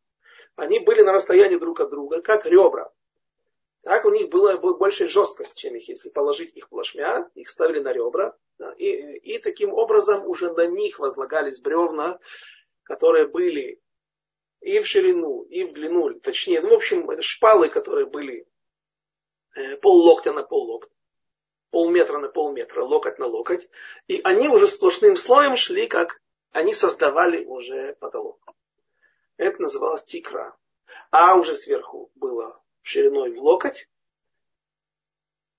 [0.57, 2.91] Они были на расстоянии друг от друга, как ребра.
[3.83, 7.93] Так у них была большая жесткость, чем их, если положить их плашмя, их ставили на
[7.93, 8.87] ребра, да, и,
[9.19, 12.19] и таким образом уже на них возлагались бревна,
[12.83, 13.81] которые были
[14.61, 18.47] и в ширину, и в длину, точнее, ну, в общем, это шпалы, которые были
[19.55, 20.93] э, пол локтя на пол локтя,
[21.71, 23.69] полметра на полметра, локоть на локоть,
[24.09, 26.21] и они уже сплошным слоем шли как
[26.53, 28.41] они создавали уже потолок.
[29.37, 30.57] Это называлось тикра.
[31.11, 33.89] А уже сверху было шириной в локоть,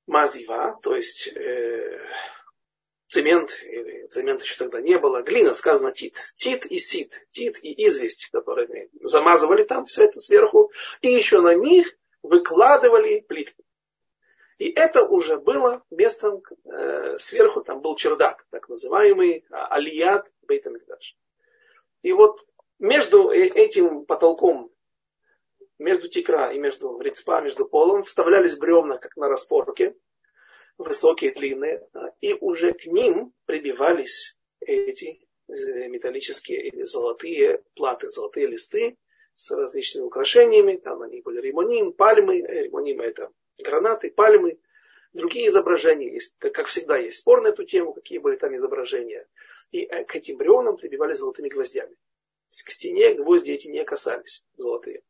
[0.07, 1.99] мазива, то есть э,
[3.07, 6.15] цемент, или цемент еще тогда не было, глина, сказано тит.
[6.35, 11.53] Тит и сит, тит и известь, которые замазывали там все это сверху, и еще на
[11.53, 13.63] них выкладывали плитку.
[14.57, 21.17] И это уже было местом, э, сверху там был чердак, так называемый а, алият Бейтамикдаш.
[22.03, 22.45] И вот
[22.77, 24.70] между э, этим потолком,
[25.81, 29.95] между тикра и между рецпа, между полом, вставлялись бревна, как на распорке,
[30.77, 31.87] высокие, длинные,
[32.21, 38.97] и уже к ним прибивались эти э, металлические или золотые платы, золотые листы
[39.35, 40.77] с различными украшениями.
[40.77, 42.41] Там они были римоним, пальмы.
[42.41, 44.59] Римоним это гранаты, пальмы,
[45.13, 46.13] другие изображения.
[46.13, 49.27] Есть, как, как всегда, есть спор на эту тему, какие были там изображения.
[49.71, 51.95] И э, к этим бревнам прибивали золотыми гвоздями.
[52.49, 55.03] К стене гвозди эти не касались, золотые.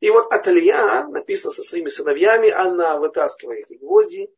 [0.00, 4.30] И вот Аталия написано со своими сыновьями, она вытаскивает эти гвозди,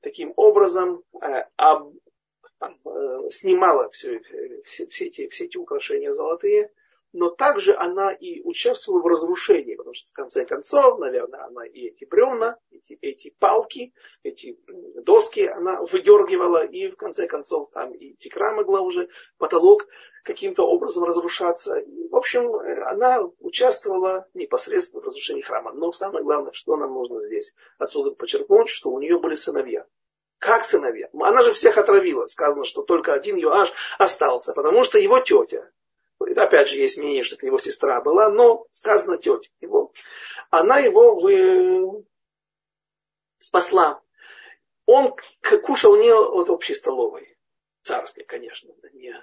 [0.00, 1.94] таким образом э, об,
[2.60, 6.72] э, снимала все, э, все, все, эти, все эти украшения золотые,
[7.12, 11.86] но также она и участвовала в разрушении, потому что в конце концов, наверное, она и
[11.88, 14.58] эти бревна, эти, эти палки, эти
[15.02, 19.86] доски она выдергивала, и в конце концов там и текра могла уже, потолок
[20.24, 21.82] каким-то образом разрушаться.
[22.10, 22.54] В общем,
[22.86, 25.72] она участвовала непосредственно в разрушении храма.
[25.72, 29.86] Но самое главное, что нам нужно здесь отсюда подчеркнуть, что у нее были сыновья.
[30.38, 31.08] Как сыновья?
[31.12, 32.26] Она же всех отравила.
[32.26, 35.70] Сказано, что только один Йоаш остался, потому что его тетя,
[36.18, 39.92] это опять же есть мнение, что это его сестра была, но сказано тетя его.
[40.50, 42.04] Она его вы...
[43.38, 44.00] спасла.
[44.86, 45.14] Он
[45.62, 47.38] кушал не от общей столовой,
[47.82, 49.14] царской, конечно, не.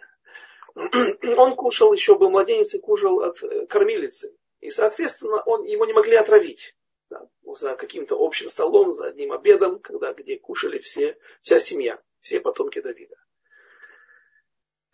[1.38, 4.36] Он кушал, еще был младенец и кушал от э, кормилицы.
[4.60, 6.76] И, соответственно, он, его не могли отравить
[7.10, 12.40] да, за каким-то общим столом, за одним обедом, когда, где кушали все, вся семья, все
[12.40, 13.16] потомки Давида.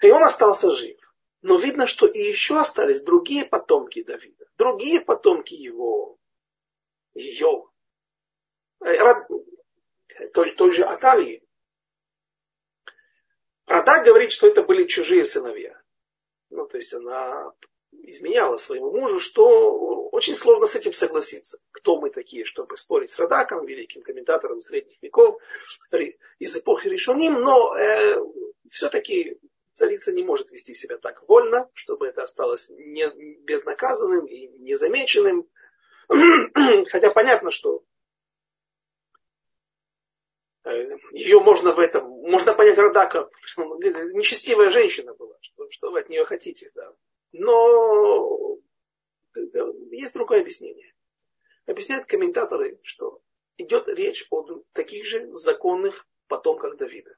[0.02, 0.98] И он остался жив.
[1.42, 6.18] Но видно, что и еще остались другие потомки Давида, другие потомки его,
[7.14, 7.66] ее,
[8.82, 8.94] э,
[10.34, 11.43] той, той же Аталии.
[13.68, 15.80] Рада говорит, что это были чужие сыновья.
[16.50, 17.52] Ну, то есть она
[17.92, 21.60] изменяла своему мужу, что очень сложно с этим согласиться.
[21.72, 25.40] Кто мы такие, чтобы спорить с Радаком, великим комментатором средних веков,
[26.40, 28.18] из эпохи Решоним, но э,
[28.70, 29.40] все-таки
[29.72, 33.08] царица не может вести себя так вольно, чтобы это осталось не,
[33.44, 35.50] безнаказанным и незамеченным.
[36.90, 37.84] Хотя понятно, что
[41.12, 43.30] ее можно в этом, можно понять Радака,
[44.14, 46.72] нечестивая женщина была, что, что вы от нее хотите.
[46.74, 46.94] Да.
[47.34, 48.58] Но
[49.36, 49.40] э,
[49.92, 50.94] есть другое объяснение.
[51.66, 53.22] Объясняют комментаторы, что
[53.58, 57.16] идет речь о таких же законных потомках Давида.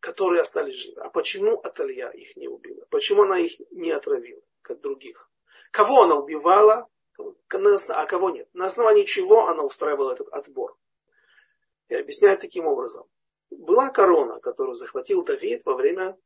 [0.00, 1.00] которые остались живы.
[1.00, 2.86] А почему Аталья их не убила?
[2.90, 5.30] Почему она их не отравила, как других?
[5.70, 6.88] Кого она убивала,
[7.18, 8.48] а кого нет?
[8.52, 10.76] На основании чего она устраивала этот отбор?
[11.92, 13.06] И объясняет таким образом.
[13.50, 16.16] Была корона, которую захватил Давид во время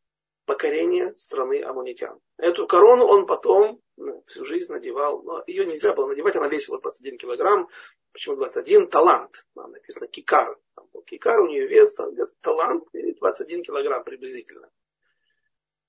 [0.44, 2.20] покорения страны амунитян.
[2.36, 5.24] Эту корону он потом ну, всю жизнь надевал.
[5.24, 7.68] Но ее нельзя было надевать, она весила 21 килограмм.
[8.12, 8.88] Почему 21?
[8.88, 9.44] Талант.
[9.56, 10.56] Там написано кикар.
[10.76, 14.70] Там был кикар, у нее вес, там где-то талант, 21 килограмм приблизительно.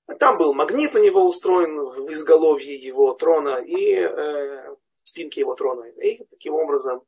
[0.06, 4.74] А там был магнит у него устроен в изголовье его трона и э,
[5.04, 5.84] спинке его трона.
[5.84, 7.04] И таким образом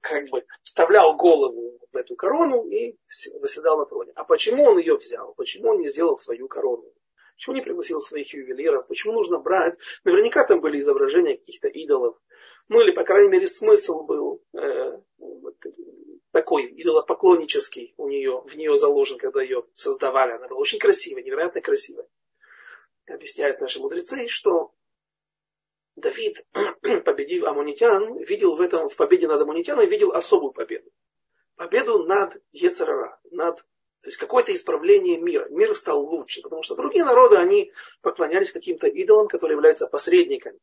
[0.00, 2.96] как бы вставлял голову в эту корону и
[3.40, 4.12] восседал на троне.
[4.14, 5.34] А почему он ее взял?
[5.34, 6.84] Почему он не сделал свою корону?
[7.36, 8.86] Почему не пригласил своих ювелиров?
[8.86, 9.78] Почему нужно брать?
[10.04, 12.16] Наверняка там были изображения каких-то идолов.
[12.68, 14.98] Ну или, по крайней мере, смысл был э,
[16.32, 20.32] такой идолопоклоннический у нее, в нее заложен, когда ее создавали.
[20.32, 22.06] Она была очень красивая, невероятно красивая.
[23.06, 24.72] Объясняют наши мудрецы, что
[25.96, 26.46] Давид,
[27.04, 30.90] победив амунитян, видел в этом, в победе над амунитянами, видел особую победу.
[31.56, 33.64] Победу над Ецерара, над
[34.02, 35.48] то есть какое-то исправление мира.
[35.48, 37.72] Мир стал лучше, потому что другие народы, они
[38.02, 40.60] поклонялись каким-то идолам, которые являются посредниками.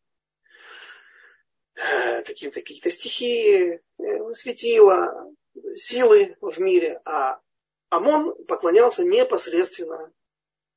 [1.76, 5.30] Э, каким-то какие-то стихии, э, светила,
[5.76, 7.02] силы в мире.
[7.04, 7.42] А
[7.90, 10.14] Амон поклонялся непосредственно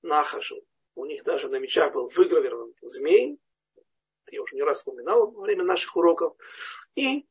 [0.03, 0.65] Нахашу.
[0.97, 3.39] У них даже на мечах был выгравирован змей,
[4.33, 6.35] я уже не раз упоминал во время наших уроков.
[6.95, 7.27] И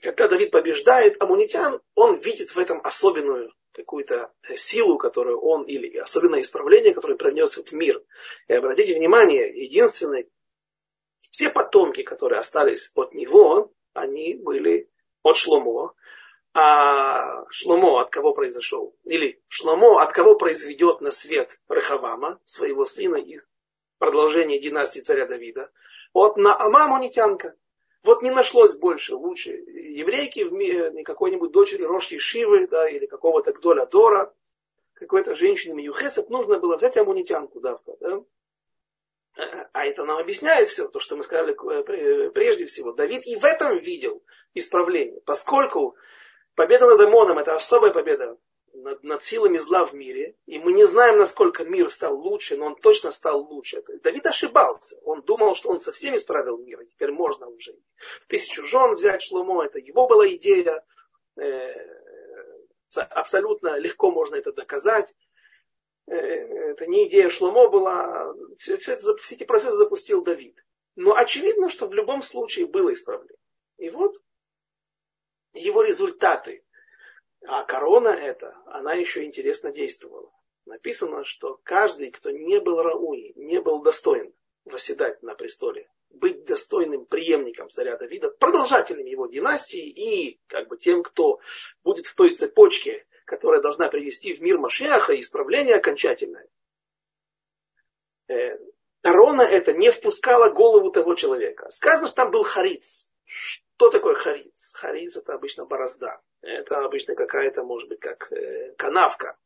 [0.00, 6.42] когда Давид побеждает амунитян, он видит в этом особенную какую-то силу, которую он, или особенное
[6.42, 8.02] исправление, которое принес в мир.
[8.48, 10.26] И обратите внимание, единственное,
[11.20, 14.90] все потомки, которые остались от него, они были
[15.22, 15.94] от Шломо.
[16.52, 18.96] А Шломо от кого произошел?
[19.04, 23.40] Или Шломо от кого произведет на свет Рехавама, своего сына и
[23.98, 25.70] продолжение династии царя Давида?
[26.14, 27.56] Вот на Амамунитянка.
[28.04, 33.52] Вот не нашлось больше лучше еврейки в мире, какой-нибудь дочери Роши Шивы, да, или какого-то
[33.52, 34.32] Гдоля Дора,
[34.92, 37.96] какой-то женщины Миюхесет, нужно было взять амунитянку давка.
[38.00, 38.22] Да?
[39.72, 42.92] А это нам объясняет все, то, что мы сказали э, прежде всего.
[42.92, 45.96] Давид и в этом видел исправление, поскольку
[46.54, 48.38] победа над Амоном это особая победа
[48.74, 52.66] над, над силами зла в мире, и мы не знаем, насколько мир стал лучше, но
[52.66, 53.82] он точно стал лучше.
[54.02, 54.98] Давид ошибался.
[55.04, 57.74] Он думал, что он со всеми исправил мир, и теперь можно уже
[58.28, 60.84] тысячу жен взять Шломо, это его была идея.
[61.36, 61.72] Э,
[62.96, 65.14] абсолютно легко можно это доказать.
[66.06, 70.64] Э, это не идея Шломо была, все, все, это, все эти процессы запустил Давид.
[70.96, 73.38] Но очевидно, что в любом случае было исправление.
[73.78, 74.20] И вот
[75.52, 76.63] его результаты
[77.46, 80.32] а корона эта, она еще интересно действовала.
[80.64, 84.32] Написано, что каждый, кто не был рауи, не был достоин
[84.64, 91.02] восседать на престоле, быть достойным преемником царя Давида, продолжателем его династии и как бы тем,
[91.02, 91.40] кто
[91.82, 96.48] будет в той цепочке, которая должна привести в мир Машиаха и исправление окончательное.
[98.28, 98.58] Э,
[99.02, 101.68] корона это не впускала голову того человека.
[101.68, 103.10] Сказано, что там был хариц.
[103.26, 104.72] Что такое хариц?
[104.74, 106.22] Хариц это обычно борозда.
[106.44, 109.36] Это обычно какая-то, может быть, как э, канавка.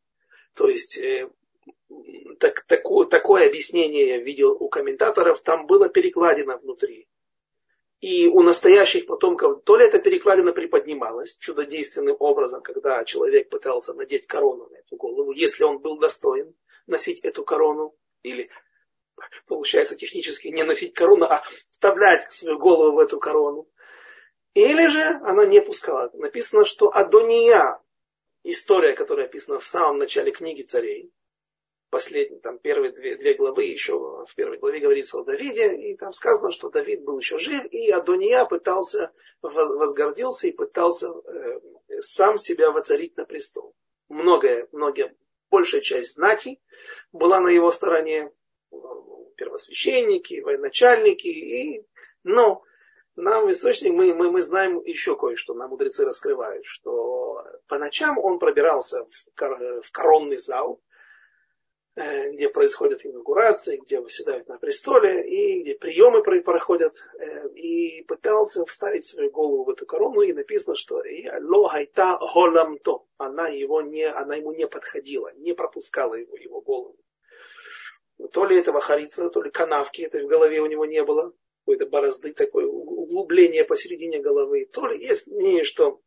[0.53, 1.29] То есть э,
[2.39, 7.07] так, такое, такое объяснение я видел у комментаторов, там было перекладина внутри.
[8.01, 14.25] И у настоящих потомков то ли эта перекладина приподнималась чудодейственным образом, когда человек пытался надеть
[14.25, 16.55] корону на эту голову, если он был достоин
[16.87, 18.49] носить эту корону, или
[19.47, 23.67] получается технически не носить корону, а вставлять свою голову в эту корону.
[24.59, 26.09] Или же она не пускала.
[26.13, 27.79] Написано, что Адония,
[28.43, 31.13] история, которая описана в самом начале книги царей,
[31.89, 36.11] последние, там, первые две, две главы, еще в первой главе говорится о Давиде, и там
[36.11, 41.61] сказано, что Давид был еще жив, и Адония пытался, возгордился и пытался э,
[42.01, 43.73] сам себя воцарить на престол.
[44.09, 45.15] Многое, многие,
[45.49, 46.59] большая часть знати
[47.13, 48.29] была на его стороне,
[49.37, 51.85] первосвященники, военачальники, и,
[52.23, 52.61] но
[53.19, 58.39] нам источник мы, мы, мы знаем еще кое-что, нам мудрецы раскрывают, что по ночам он
[58.39, 60.81] пробирался в, кор, в коронный зал,
[61.95, 68.65] э, где происходят инаугурации, где выседают на престоле, и где приемы проходят, э, и пытался
[68.65, 71.03] вставить свою голову в эту корону, и написано, что
[71.41, 76.97] «Ло хайта холамто» она, его не, она ему не подходила, не пропускала его, его голову.
[78.31, 81.33] То ли этого харица, то ли канавки этой в голове у него не было,
[81.69, 84.67] какой-то борозды, такое углубление посередине головы.
[84.71, 86.01] То ли есть мнение, что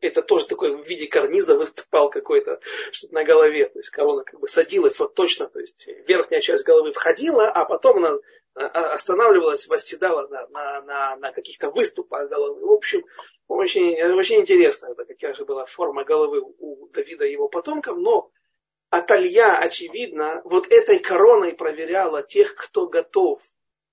[0.00, 2.60] это тоже такой в виде карниза выступал какой-то,
[2.92, 6.64] что-то на голове, то есть корона как бы садилась вот точно, то есть верхняя часть
[6.64, 8.16] головы входила, а потом она
[8.54, 12.64] а, а, останавливалась, восседала на, на, на, на каких-то выступах головы.
[12.66, 13.04] В общем,
[13.48, 18.30] очень, очень интересно, это какая же была форма головы у Давида и его потомков, но
[18.92, 23.42] Аталья, очевидно, вот этой короной проверяла тех, кто готов,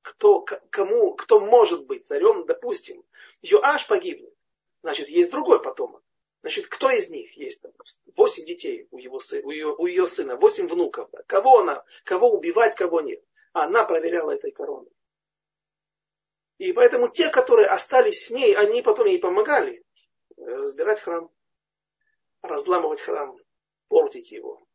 [0.02, 3.04] кто, кому, кто может быть царем, допустим.
[3.42, 4.34] Йоаш погибнет,
[4.82, 6.04] значит, есть другой потомок.
[6.42, 7.74] Значит, кто из них есть там?
[8.16, 11.10] Восемь детей у, его, у, ее, у ее сына, восемь внуков.
[11.12, 11.22] Да?
[11.24, 13.22] Кого она, кого убивать, кого нет.
[13.52, 14.90] Она проверяла этой короной.
[16.60, 19.84] И поэтому те, которые остались с ней, они потом ей помогали
[20.38, 21.30] разбирать храм,
[22.42, 23.38] разламывать храм,
[23.88, 24.66] портить его.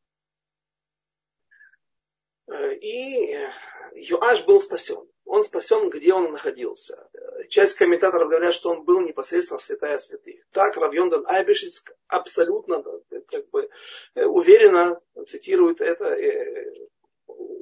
[2.51, 3.49] И
[3.95, 5.09] Юаш был спасен.
[5.25, 7.09] Он спасен, где он находился.
[7.49, 10.45] Часть комментаторов говорят, что он был непосредственно святая святых.
[10.53, 12.85] Так Равьондан Айбешиц абсолютно
[13.29, 13.71] как бы,
[14.15, 16.17] уверенно цитирует это,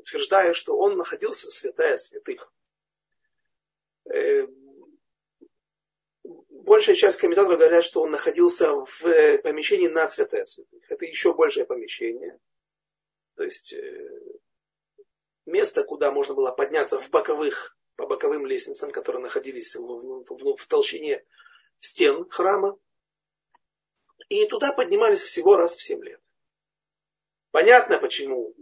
[0.03, 2.53] утверждая, что он находился в святая святых.
[4.05, 4.47] Э,
[6.51, 10.91] большая часть комментаторов говорят, что он находился в помещении на святая святых.
[10.91, 12.39] Это еще большее помещение.
[13.37, 14.11] То есть э,
[15.47, 20.67] место, куда можно было подняться в боковых, по боковым лестницам, которые находились в, в, в
[20.67, 21.25] толщине
[21.81, 22.79] стен храма.
[24.29, 26.21] И туда поднимались всего раз в 7 лет.
[27.51, 28.55] Понятно, почему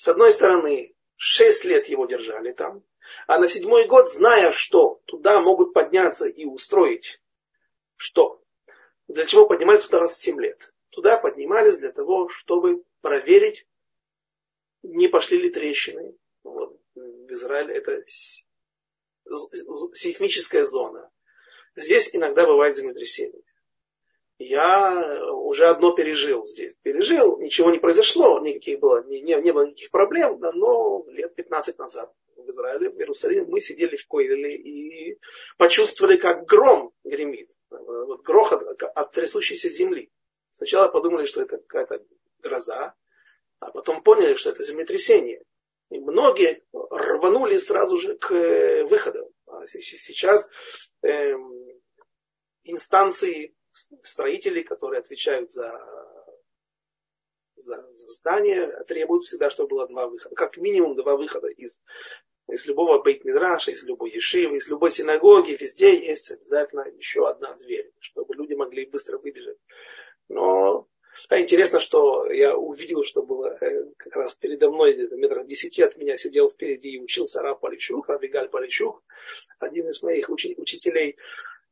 [0.00, 2.82] с одной стороны, шесть лет его держали там,
[3.26, 7.20] а на седьмой год, зная, что туда могут подняться и устроить,
[7.96, 8.42] что?
[9.08, 10.72] Для чего поднимались туда раз в семь лет?
[10.88, 13.66] Туда поднимались для того, чтобы проверить,
[14.82, 16.16] не пошли ли трещины.
[16.42, 18.04] Вот, в Израиле это
[19.94, 21.10] сейсмическая зона.
[21.76, 23.42] Здесь иногда бывает землетрясение
[24.40, 26.74] я уже одно пережил здесь.
[26.82, 31.78] Пережил, ничего не произошло, никаких было, не, не было никаких проблем, да, но лет 15
[31.78, 35.18] назад в Израиле, в Иерусалиме, мы сидели в Койле и
[35.58, 37.50] почувствовали, как гром гремит.
[37.68, 40.10] Вот грохот от трясущейся земли.
[40.52, 42.02] Сначала подумали, что это какая-то
[42.38, 42.94] гроза,
[43.60, 45.44] а потом поняли, что это землетрясение.
[45.90, 49.32] И многие рванули сразу же к э, выходу.
[49.46, 50.50] А сейчас
[51.02, 51.52] эм,
[52.64, 53.54] инстанции
[54.02, 55.70] строители, которые отвечают за,
[57.56, 60.34] за, за здание, требуют всегда, чтобы было два выхода.
[60.34, 61.82] Как минимум два выхода из,
[62.48, 65.56] из любого бейт-мидраша, из любой ешивы, из любой синагоги.
[65.60, 69.58] Везде есть обязательно еще одна дверь, чтобы люди могли быстро выбежать.
[70.28, 70.88] Но
[71.28, 73.39] а интересно, что я увидел, что э,
[73.96, 78.08] как раз передо мной, где-то метров десяти от меня сидел впереди и учился Рав Полищук,
[78.08, 79.02] Равигаль Полищук,
[79.58, 81.16] один из моих учителей.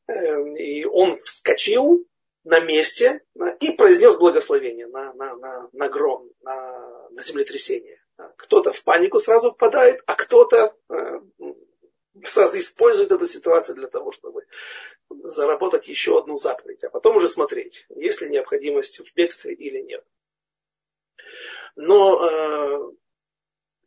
[0.07, 2.07] Эм, и он вскочил
[2.45, 3.23] на месте
[3.61, 8.03] и произнес благословение на, на, на, на гром, на, на землетрясение.
[8.37, 11.21] Кто-то в панику сразу впадает, а кто-то э,
[12.25, 14.47] сразу использует эту ситуацию для того, чтобы
[15.11, 20.05] заработать еще одну заповедь, а потом уже смотреть, есть ли необходимость в бегстве или нет.
[21.81, 22.93] Но э,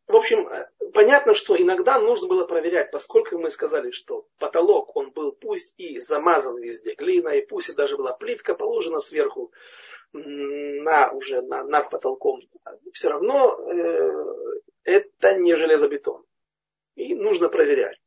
[0.08, 5.12] в общем, э, понятно, что иногда нужно было проверять, поскольку мы сказали, что потолок, он
[5.12, 9.52] был пусть и замазан везде глиной, и пусть и даже была плитка положена сверху
[10.14, 12.40] на, уже на, над потолком,
[12.94, 14.14] все равно э,
[14.86, 16.24] это не железобетон.
[16.96, 18.00] И нужно проверять.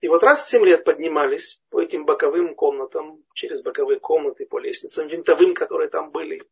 [0.00, 4.58] И вот раз в 7 лет поднимались по этим боковым комнатам, через боковые комнаты, по
[4.58, 6.42] лестницам винтовым, которые там были,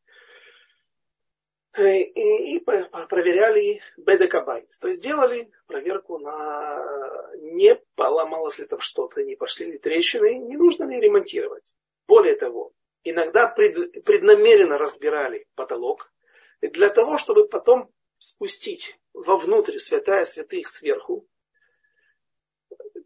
[1.78, 4.70] и, и проверяли бедекабайт.
[4.80, 10.56] То есть делали проверку на не поломалось ли там что-то, не пошли ли трещины, не
[10.56, 11.74] нужно ли ремонтировать.
[12.06, 12.72] Более того,
[13.02, 16.12] иногда пред, преднамеренно разбирали потолок
[16.60, 21.26] для того, чтобы потом спустить вовнутрь святая святых сверху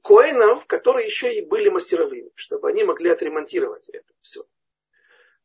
[0.02, 4.44] коинов, которые еще и были мастеровыми, чтобы они могли отремонтировать это все.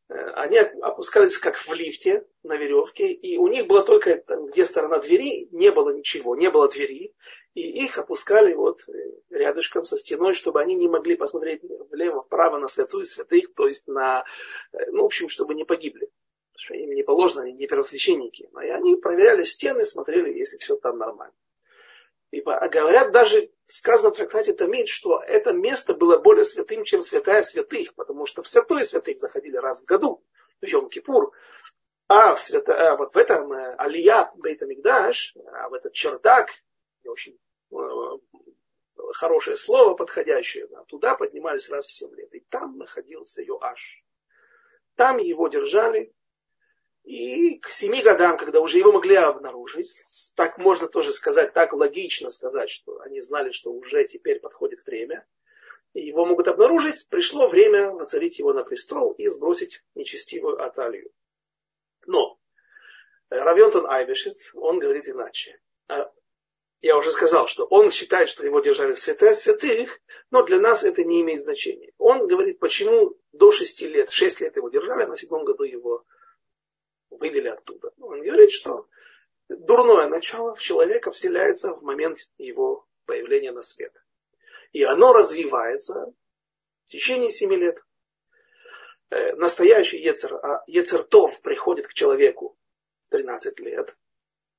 [0.09, 4.65] Э, они опускались как в лифте на веревке, и у них была только там, где
[4.65, 7.13] сторона двери, не было ничего, не было двери,
[7.53, 8.91] и их опускали вот э,
[9.29, 13.87] рядышком со стеной, чтобы они не могли посмотреть влево, вправо на святую святых, то есть
[13.87, 14.25] на,
[14.73, 16.09] э, ну, в общем, чтобы не погибли.
[16.51, 18.49] Потому что им не положено, они не первосвященники.
[18.61, 21.33] И они проверяли стены, смотрели, если все там нормально.
[22.33, 27.43] И говорят даже, сказано в трактате Тамид, что это место было более святым, чем святая
[27.43, 30.25] святых, потому что в святой святых заходили раз в году,
[30.59, 31.29] в Йом-Кипур,
[32.07, 36.49] а в, свято, а вот в этом э, Алият Бейтамикдаш, а в этот чердак,
[37.05, 37.37] очень
[37.71, 37.75] э,
[39.13, 42.33] хорошее слово подходящее, да, туда поднимались раз в семь лет.
[42.33, 44.03] И там находился Йоаш.
[44.95, 46.11] Там его держали.
[47.03, 50.01] И к семи годам, когда уже его могли обнаружить,
[50.35, 55.25] так можно тоже сказать, так логично сказать, что они знали, что уже теперь подходит время,
[55.93, 61.11] его могут обнаружить, пришло время воцарить его на престол и сбросить нечестивую Аталию.
[62.05, 62.39] Но
[63.29, 65.59] Равьонтон Айбешец, он говорит иначе.
[65.87, 66.11] А,
[66.81, 69.99] я уже сказал, что он считает, что его держали святая святых,
[70.31, 71.91] но для нас это не имеет значения.
[71.97, 76.05] Он говорит, почему до шести лет, шесть лет его держали, а на седьмом году его
[77.17, 77.91] вывели оттуда.
[77.99, 78.87] Он говорит, что
[79.49, 83.93] дурное начало в человека вселяется в момент его появления на свет.
[84.71, 86.13] И оно развивается
[86.87, 87.77] в течение семи лет.
[89.09, 92.57] Э, настоящий Ецер, а Ецертов приходит к человеку
[93.09, 93.95] 13 лет.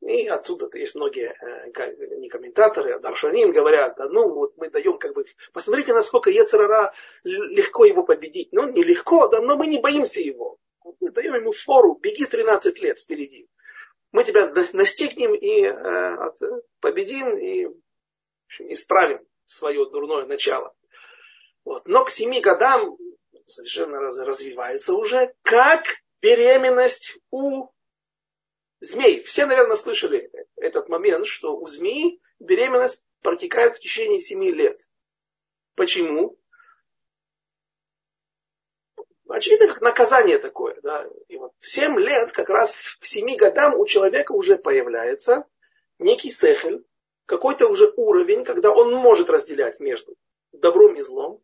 [0.00, 4.98] И оттуда есть многие э, не комментаторы, а Даршаним говорят, да, ну вот мы даем
[4.98, 6.92] как бы, посмотрите, насколько Ецерара
[7.24, 8.52] легко его победить.
[8.52, 10.58] Ну, нелегко, да, но мы не боимся его.
[10.84, 13.48] Даем ему фору, беги 13 лет впереди.
[14.12, 17.68] Мы тебя настигнем и э, победим и
[18.58, 20.74] исправим свое дурное начало.
[21.64, 21.86] Вот.
[21.86, 22.96] Но к семи годам
[23.46, 25.86] совершенно развивается уже как
[26.20, 27.68] беременность у
[28.80, 29.22] змей.
[29.22, 34.80] Все, наверное, слышали этот момент, что у змеи беременность протекает в течение семи лет.
[35.74, 36.38] Почему?
[39.28, 40.78] Очевидно, как наказание такое.
[40.82, 41.08] Да?
[41.28, 45.44] И вот в 7 лет, как раз к 7 годам у человека уже появляется
[45.98, 46.84] некий сехель,
[47.26, 50.14] какой-то уже уровень, когда он может разделять между
[50.52, 51.42] добром и злом.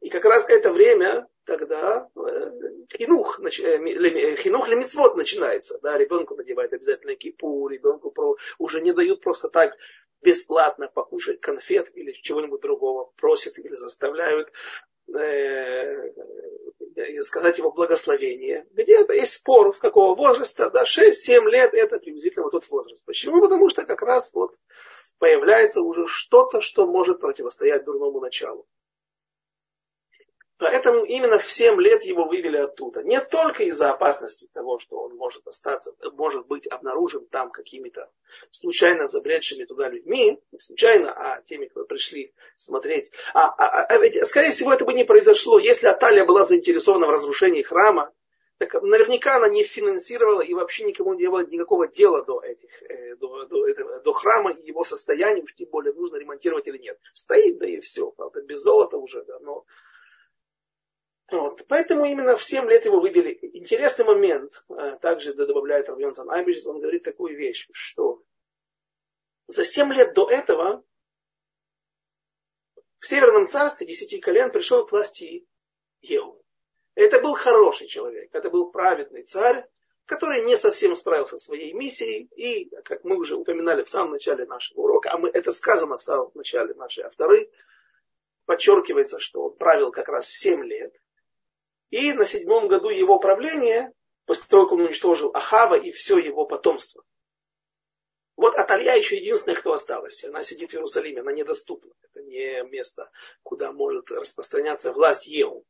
[0.00, 2.50] И как раз это время, тогда э,
[2.92, 5.78] хинух, э, хинух лемицвод начинается.
[5.82, 9.76] Да, ребенку надевают обязательно кипу, ребенку уже не дают просто так
[10.22, 14.50] бесплатно покушать конфет или чего-нибудь другого, просят или заставляют
[15.14, 16.12] э,
[17.22, 18.66] сказать его благословение.
[18.72, 23.02] Где-то есть спор, с какого возраста, да, 6-7 лет это приблизительно вот тот возраст.
[23.04, 23.40] Почему?
[23.40, 24.54] Потому что как раз вот
[25.18, 28.66] появляется уже что-то, что может противостоять дурному началу.
[30.58, 33.02] Поэтому именно в 7 лет его вывели оттуда.
[33.02, 38.10] Не только из-за опасности того, что он может остаться, может быть обнаружен там какими-то
[38.48, 43.10] случайно забредшими туда людьми, не случайно, а теми, кто пришли смотреть.
[43.34, 47.10] А, а, а ведь, скорее всего, это бы не произошло, если Аталия была заинтересована в
[47.10, 48.12] разрушении храма,
[48.58, 53.14] так наверняка она не финансировала и вообще никому не было никакого дела до, этих, э,
[53.16, 56.98] до, до, этого, до храма и его состояния, уж тем более нужно ремонтировать или нет.
[57.12, 59.66] Стоит, да и все, правда, без золота уже, да, но
[61.28, 61.66] вот.
[61.66, 63.38] Поэтому именно в 7 лет его вывели.
[63.54, 68.22] Интересный момент, э, также добавляет Равьонтон Айбиш, он говорит такую вещь, что
[69.48, 70.84] за 7 лет до этого
[72.98, 75.46] в Северном царстве десяти колен пришел к власти
[76.00, 76.42] Егу.
[76.94, 79.68] Это был хороший человек, это был праведный царь,
[80.06, 82.30] который не совсем справился со своей миссией.
[82.36, 86.02] И, как мы уже упоминали в самом начале нашего урока, а мы, это сказано в
[86.02, 87.50] самом начале нашей авторы,
[88.46, 90.94] подчеркивается, что он правил как раз 7 лет.
[91.90, 93.92] И на седьмом году его правления,
[94.24, 97.02] после того, как он уничтожил Ахава и все его потомство.
[98.36, 100.22] Вот Аталья еще единственная, кто осталась.
[100.24, 101.92] Она сидит в Иерусалиме, она недоступна.
[102.02, 103.10] Это не место,
[103.42, 105.64] куда может распространяться власть Егу.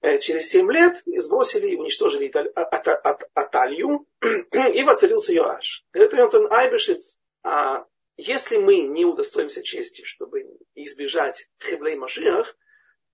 [0.00, 2.32] Э, через семь лет сбросили и уничтожили
[3.34, 5.84] Аталью, и воцарился Йоаш.
[5.92, 7.86] Говорит Антон Айбешец, а
[8.16, 10.44] если мы не удостоимся чести, чтобы
[10.74, 12.56] избежать хеблей Машиах,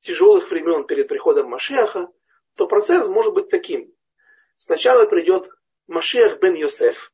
[0.00, 2.10] тяжелых времен перед приходом Машеха,
[2.54, 3.92] то процесс может быть таким.
[4.56, 5.50] Сначала придет
[5.86, 7.12] Машех бен Йосеф.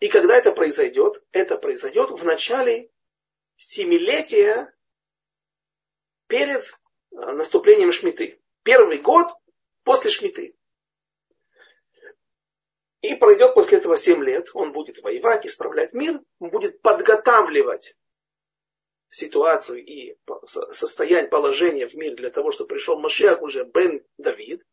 [0.00, 2.90] И когда это произойдет, это произойдет в начале
[3.56, 4.74] семилетия
[6.26, 6.64] перед
[7.12, 8.40] э, наступлением Шмиты.
[8.62, 9.28] Первый год
[9.84, 10.54] после Шмиты.
[13.00, 14.50] И пройдет после этого 7 лет.
[14.52, 16.20] Он будет воевать, исправлять мир.
[16.40, 17.96] Будет подготавливать
[19.10, 20.16] ситуацию и
[20.72, 24.64] состояние, положение в мире для того, чтобы пришел Машиах уже Бен Давид.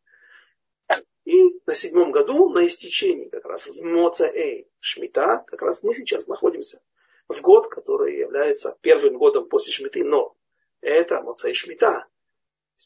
[1.26, 6.28] И на седьмом году, на истечении как раз в Моцаэй Шмита, как раз мы сейчас
[6.28, 6.82] находимся
[7.30, 10.36] в год, который является первым годом после Шмиты, но
[10.82, 12.08] это Моцаэй Шмита.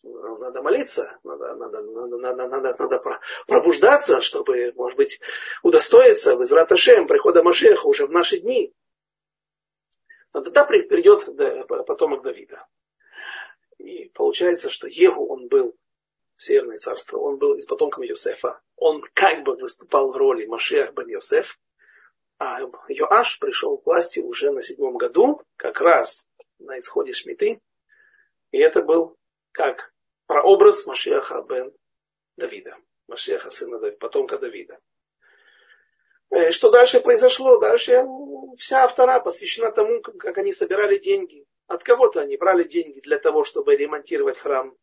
[0.04, 5.20] Надо молиться, надо, надо, надо, надо, надо, надо пробуждаться, чтобы, может быть,
[5.64, 8.74] удостоиться в Израташем прихода Машеха уже в наши дни.
[10.34, 11.26] Но тогда придет
[11.86, 12.66] потомок Давида.
[13.78, 15.76] И получается, что Егу, он был
[16.38, 18.62] Северное царство, он был из потомков Йосефа.
[18.76, 21.60] Он как бы выступал в роли Машех бен Йосеф.
[22.38, 27.60] А Йоаш пришел к власти уже на седьмом году, как раз на исходе Шмиты.
[28.52, 29.18] И это был
[29.52, 29.92] как
[30.28, 31.74] прообраз Машеха бен
[32.38, 32.78] Давида.
[33.08, 34.80] Машеха, сына Давида, потомка Давида.
[36.30, 37.58] Э, что дальше произошло?
[37.60, 38.06] Дальше
[38.58, 41.46] вся автора посвящена тому, как они собирали деньги.
[41.68, 44.76] От кого-то они брали деньги для того, чтобы ремонтировать храм,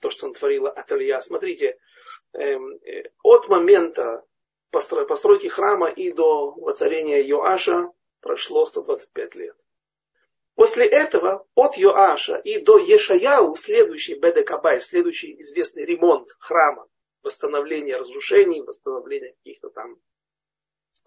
[0.00, 1.20] то, что он творила Аталья.
[1.20, 1.78] Смотрите,
[2.32, 4.24] эм, э, от момента
[4.70, 7.90] постройки храма и до воцарения Йоаша
[8.20, 9.56] прошло 125 лет.
[10.54, 16.86] После этого от Йоаша и до Ешаяу, следующий Бедекабай, следующий известный ремонт храма,
[17.22, 19.96] восстановление разрушений, восстановление каких-то там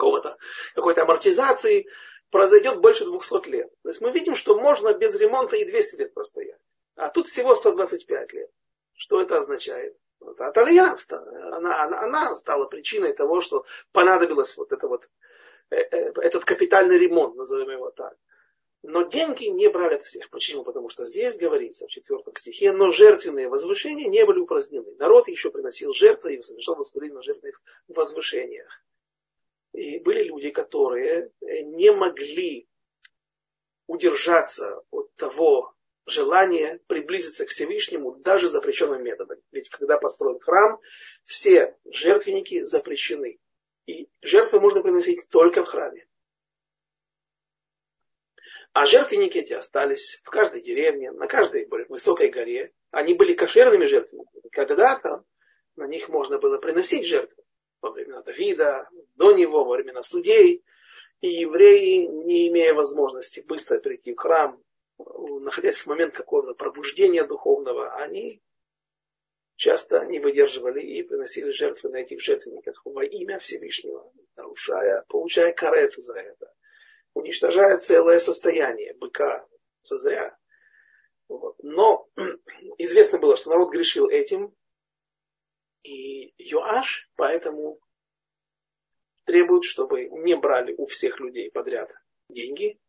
[0.04, 0.38] какого-то,
[0.76, 1.88] какой-то амортизации,
[2.30, 3.70] произойдет больше 200 лет.
[3.84, 6.60] То есть мы видим, что можно без ремонта и 200 лет простоять.
[6.96, 8.50] А тут всего 125 лет.
[8.96, 9.96] Что это означает?
[10.20, 10.96] Вот, Аталья,
[11.52, 15.10] она, она, она стала причиной того, что понадобилось вот это вот,
[15.70, 18.16] э, э, этот капитальный ремонт, назовем его так.
[18.84, 20.30] Но деньги не брали от всех.
[20.30, 20.64] Почему?
[20.64, 24.94] Потому что здесь говорится в четвертом стихе, но жертвенные возвышения не были упразднены.
[24.98, 28.84] Народ еще приносил жертвы и совершал воскурение на жертвенных возвышениях.
[29.74, 32.68] И были люди, которые не могли
[33.88, 39.40] удержаться от того желания приблизиться к Всевышнему даже запрещенным методом.
[39.52, 40.80] Ведь когда построен храм,
[41.26, 43.40] все жертвенники запрещены.
[43.88, 46.08] И жертвы можно приносить только в храме.
[48.74, 52.74] А жертвенники эти остались в каждой деревне, на каждой высокой горе.
[52.92, 54.50] Они были кошерными жертвенниками.
[54.52, 55.24] Когда-то
[55.76, 57.44] на них можно было приносить жертвы
[57.84, 60.64] во времена Давида, до него, во времена судей.
[61.22, 64.62] И евреи, не имея возможности быстро прийти в храм,
[64.98, 68.42] находясь в момент какого-то пробуждения духовного, они
[69.56, 75.94] часто не выдерживали и приносили жертвы на этих жертвенниках во имя Всевышнего, нарушая, получая карет
[75.96, 76.52] за это,
[77.14, 79.46] уничтожая целое состояние быка
[79.84, 80.38] зазря.
[81.28, 81.56] Вот.
[81.62, 82.10] Но
[82.78, 84.54] известно было, что народ грешил этим,
[85.84, 87.80] и Йоаш поэтому
[89.26, 91.94] требует, чтобы не брали у всех людей подряд
[92.30, 92.80] деньги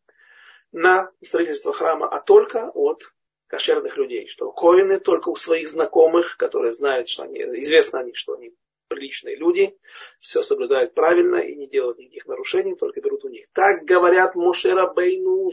[0.71, 3.13] на строительство храма, а только от
[3.47, 4.27] кошерных людей.
[4.27, 8.53] Что коины только у своих знакомых, которые знают, что они, известно о них, что они
[8.87, 9.77] приличные люди,
[10.19, 13.47] все соблюдают правильно и не делают никаких нарушений, только берут у них.
[13.53, 15.51] Так говорят Мошера Бейну,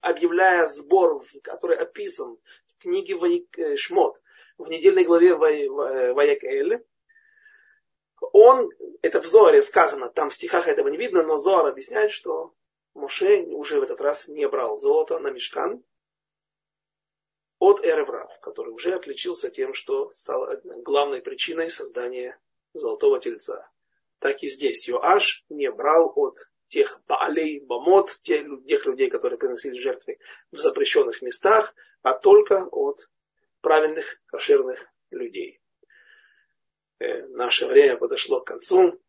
[0.00, 3.16] объявляя сбор, который описан в книге
[3.76, 4.20] Шмот
[4.58, 6.84] в недельной главе Ваякэль,
[8.32, 12.52] он, это в Зоре сказано, там в стихах этого не видно, но Зор объясняет, что
[12.94, 15.84] Моше уже в этот раз не брал золото на мешкан
[17.60, 20.48] от Эреврав, который уже отличился тем, что стал
[20.82, 22.38] главной причиной создания
[22.72, 23.70] золотого тельца.
[24.18, 30.18] Так и здесь Йоаш не брал от тех Баалей, Бамот, тех людей, которые приносили жертвы
[30.50, 33.08] в запрещенных местах, а только от
[33.60, 35.60] правильных, кошерных людей.
[37.00, 39.00] Э, наше время подошло к концу.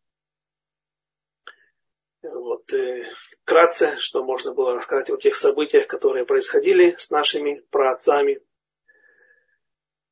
[2.22, 3.04] Вот э,
[3.42, 8.42] вкратце, что можно было рассказать о тех событиях, которые происходили с нашими праотцами.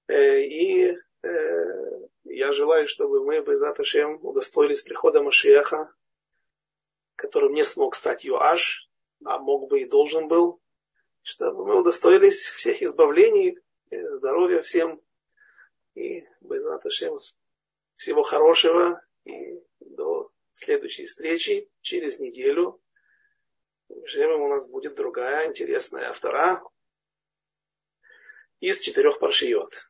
[0.09, 0.97] Э, и
[2.25, 5.93] я желаю, чтобы мы, Безат Ашем, удостоились прихода Машиаха,
[7.17, 8.89] которым не смог стать Юаш,
[9.25, 10.61] а мог бы и должен был,
[11.23, 13.59] чтобы мы удостоились всех избавлений,
[13.91, 15.03] здоровья всем
[15.95, 16.83] и Безат
[17.97, 22.81] всего хорошего и до следующей встречи через неделю.
[24.05, 26.63] Живем у нас будет другая интересная автора
[28.61, 29.88] из четырех паршиот.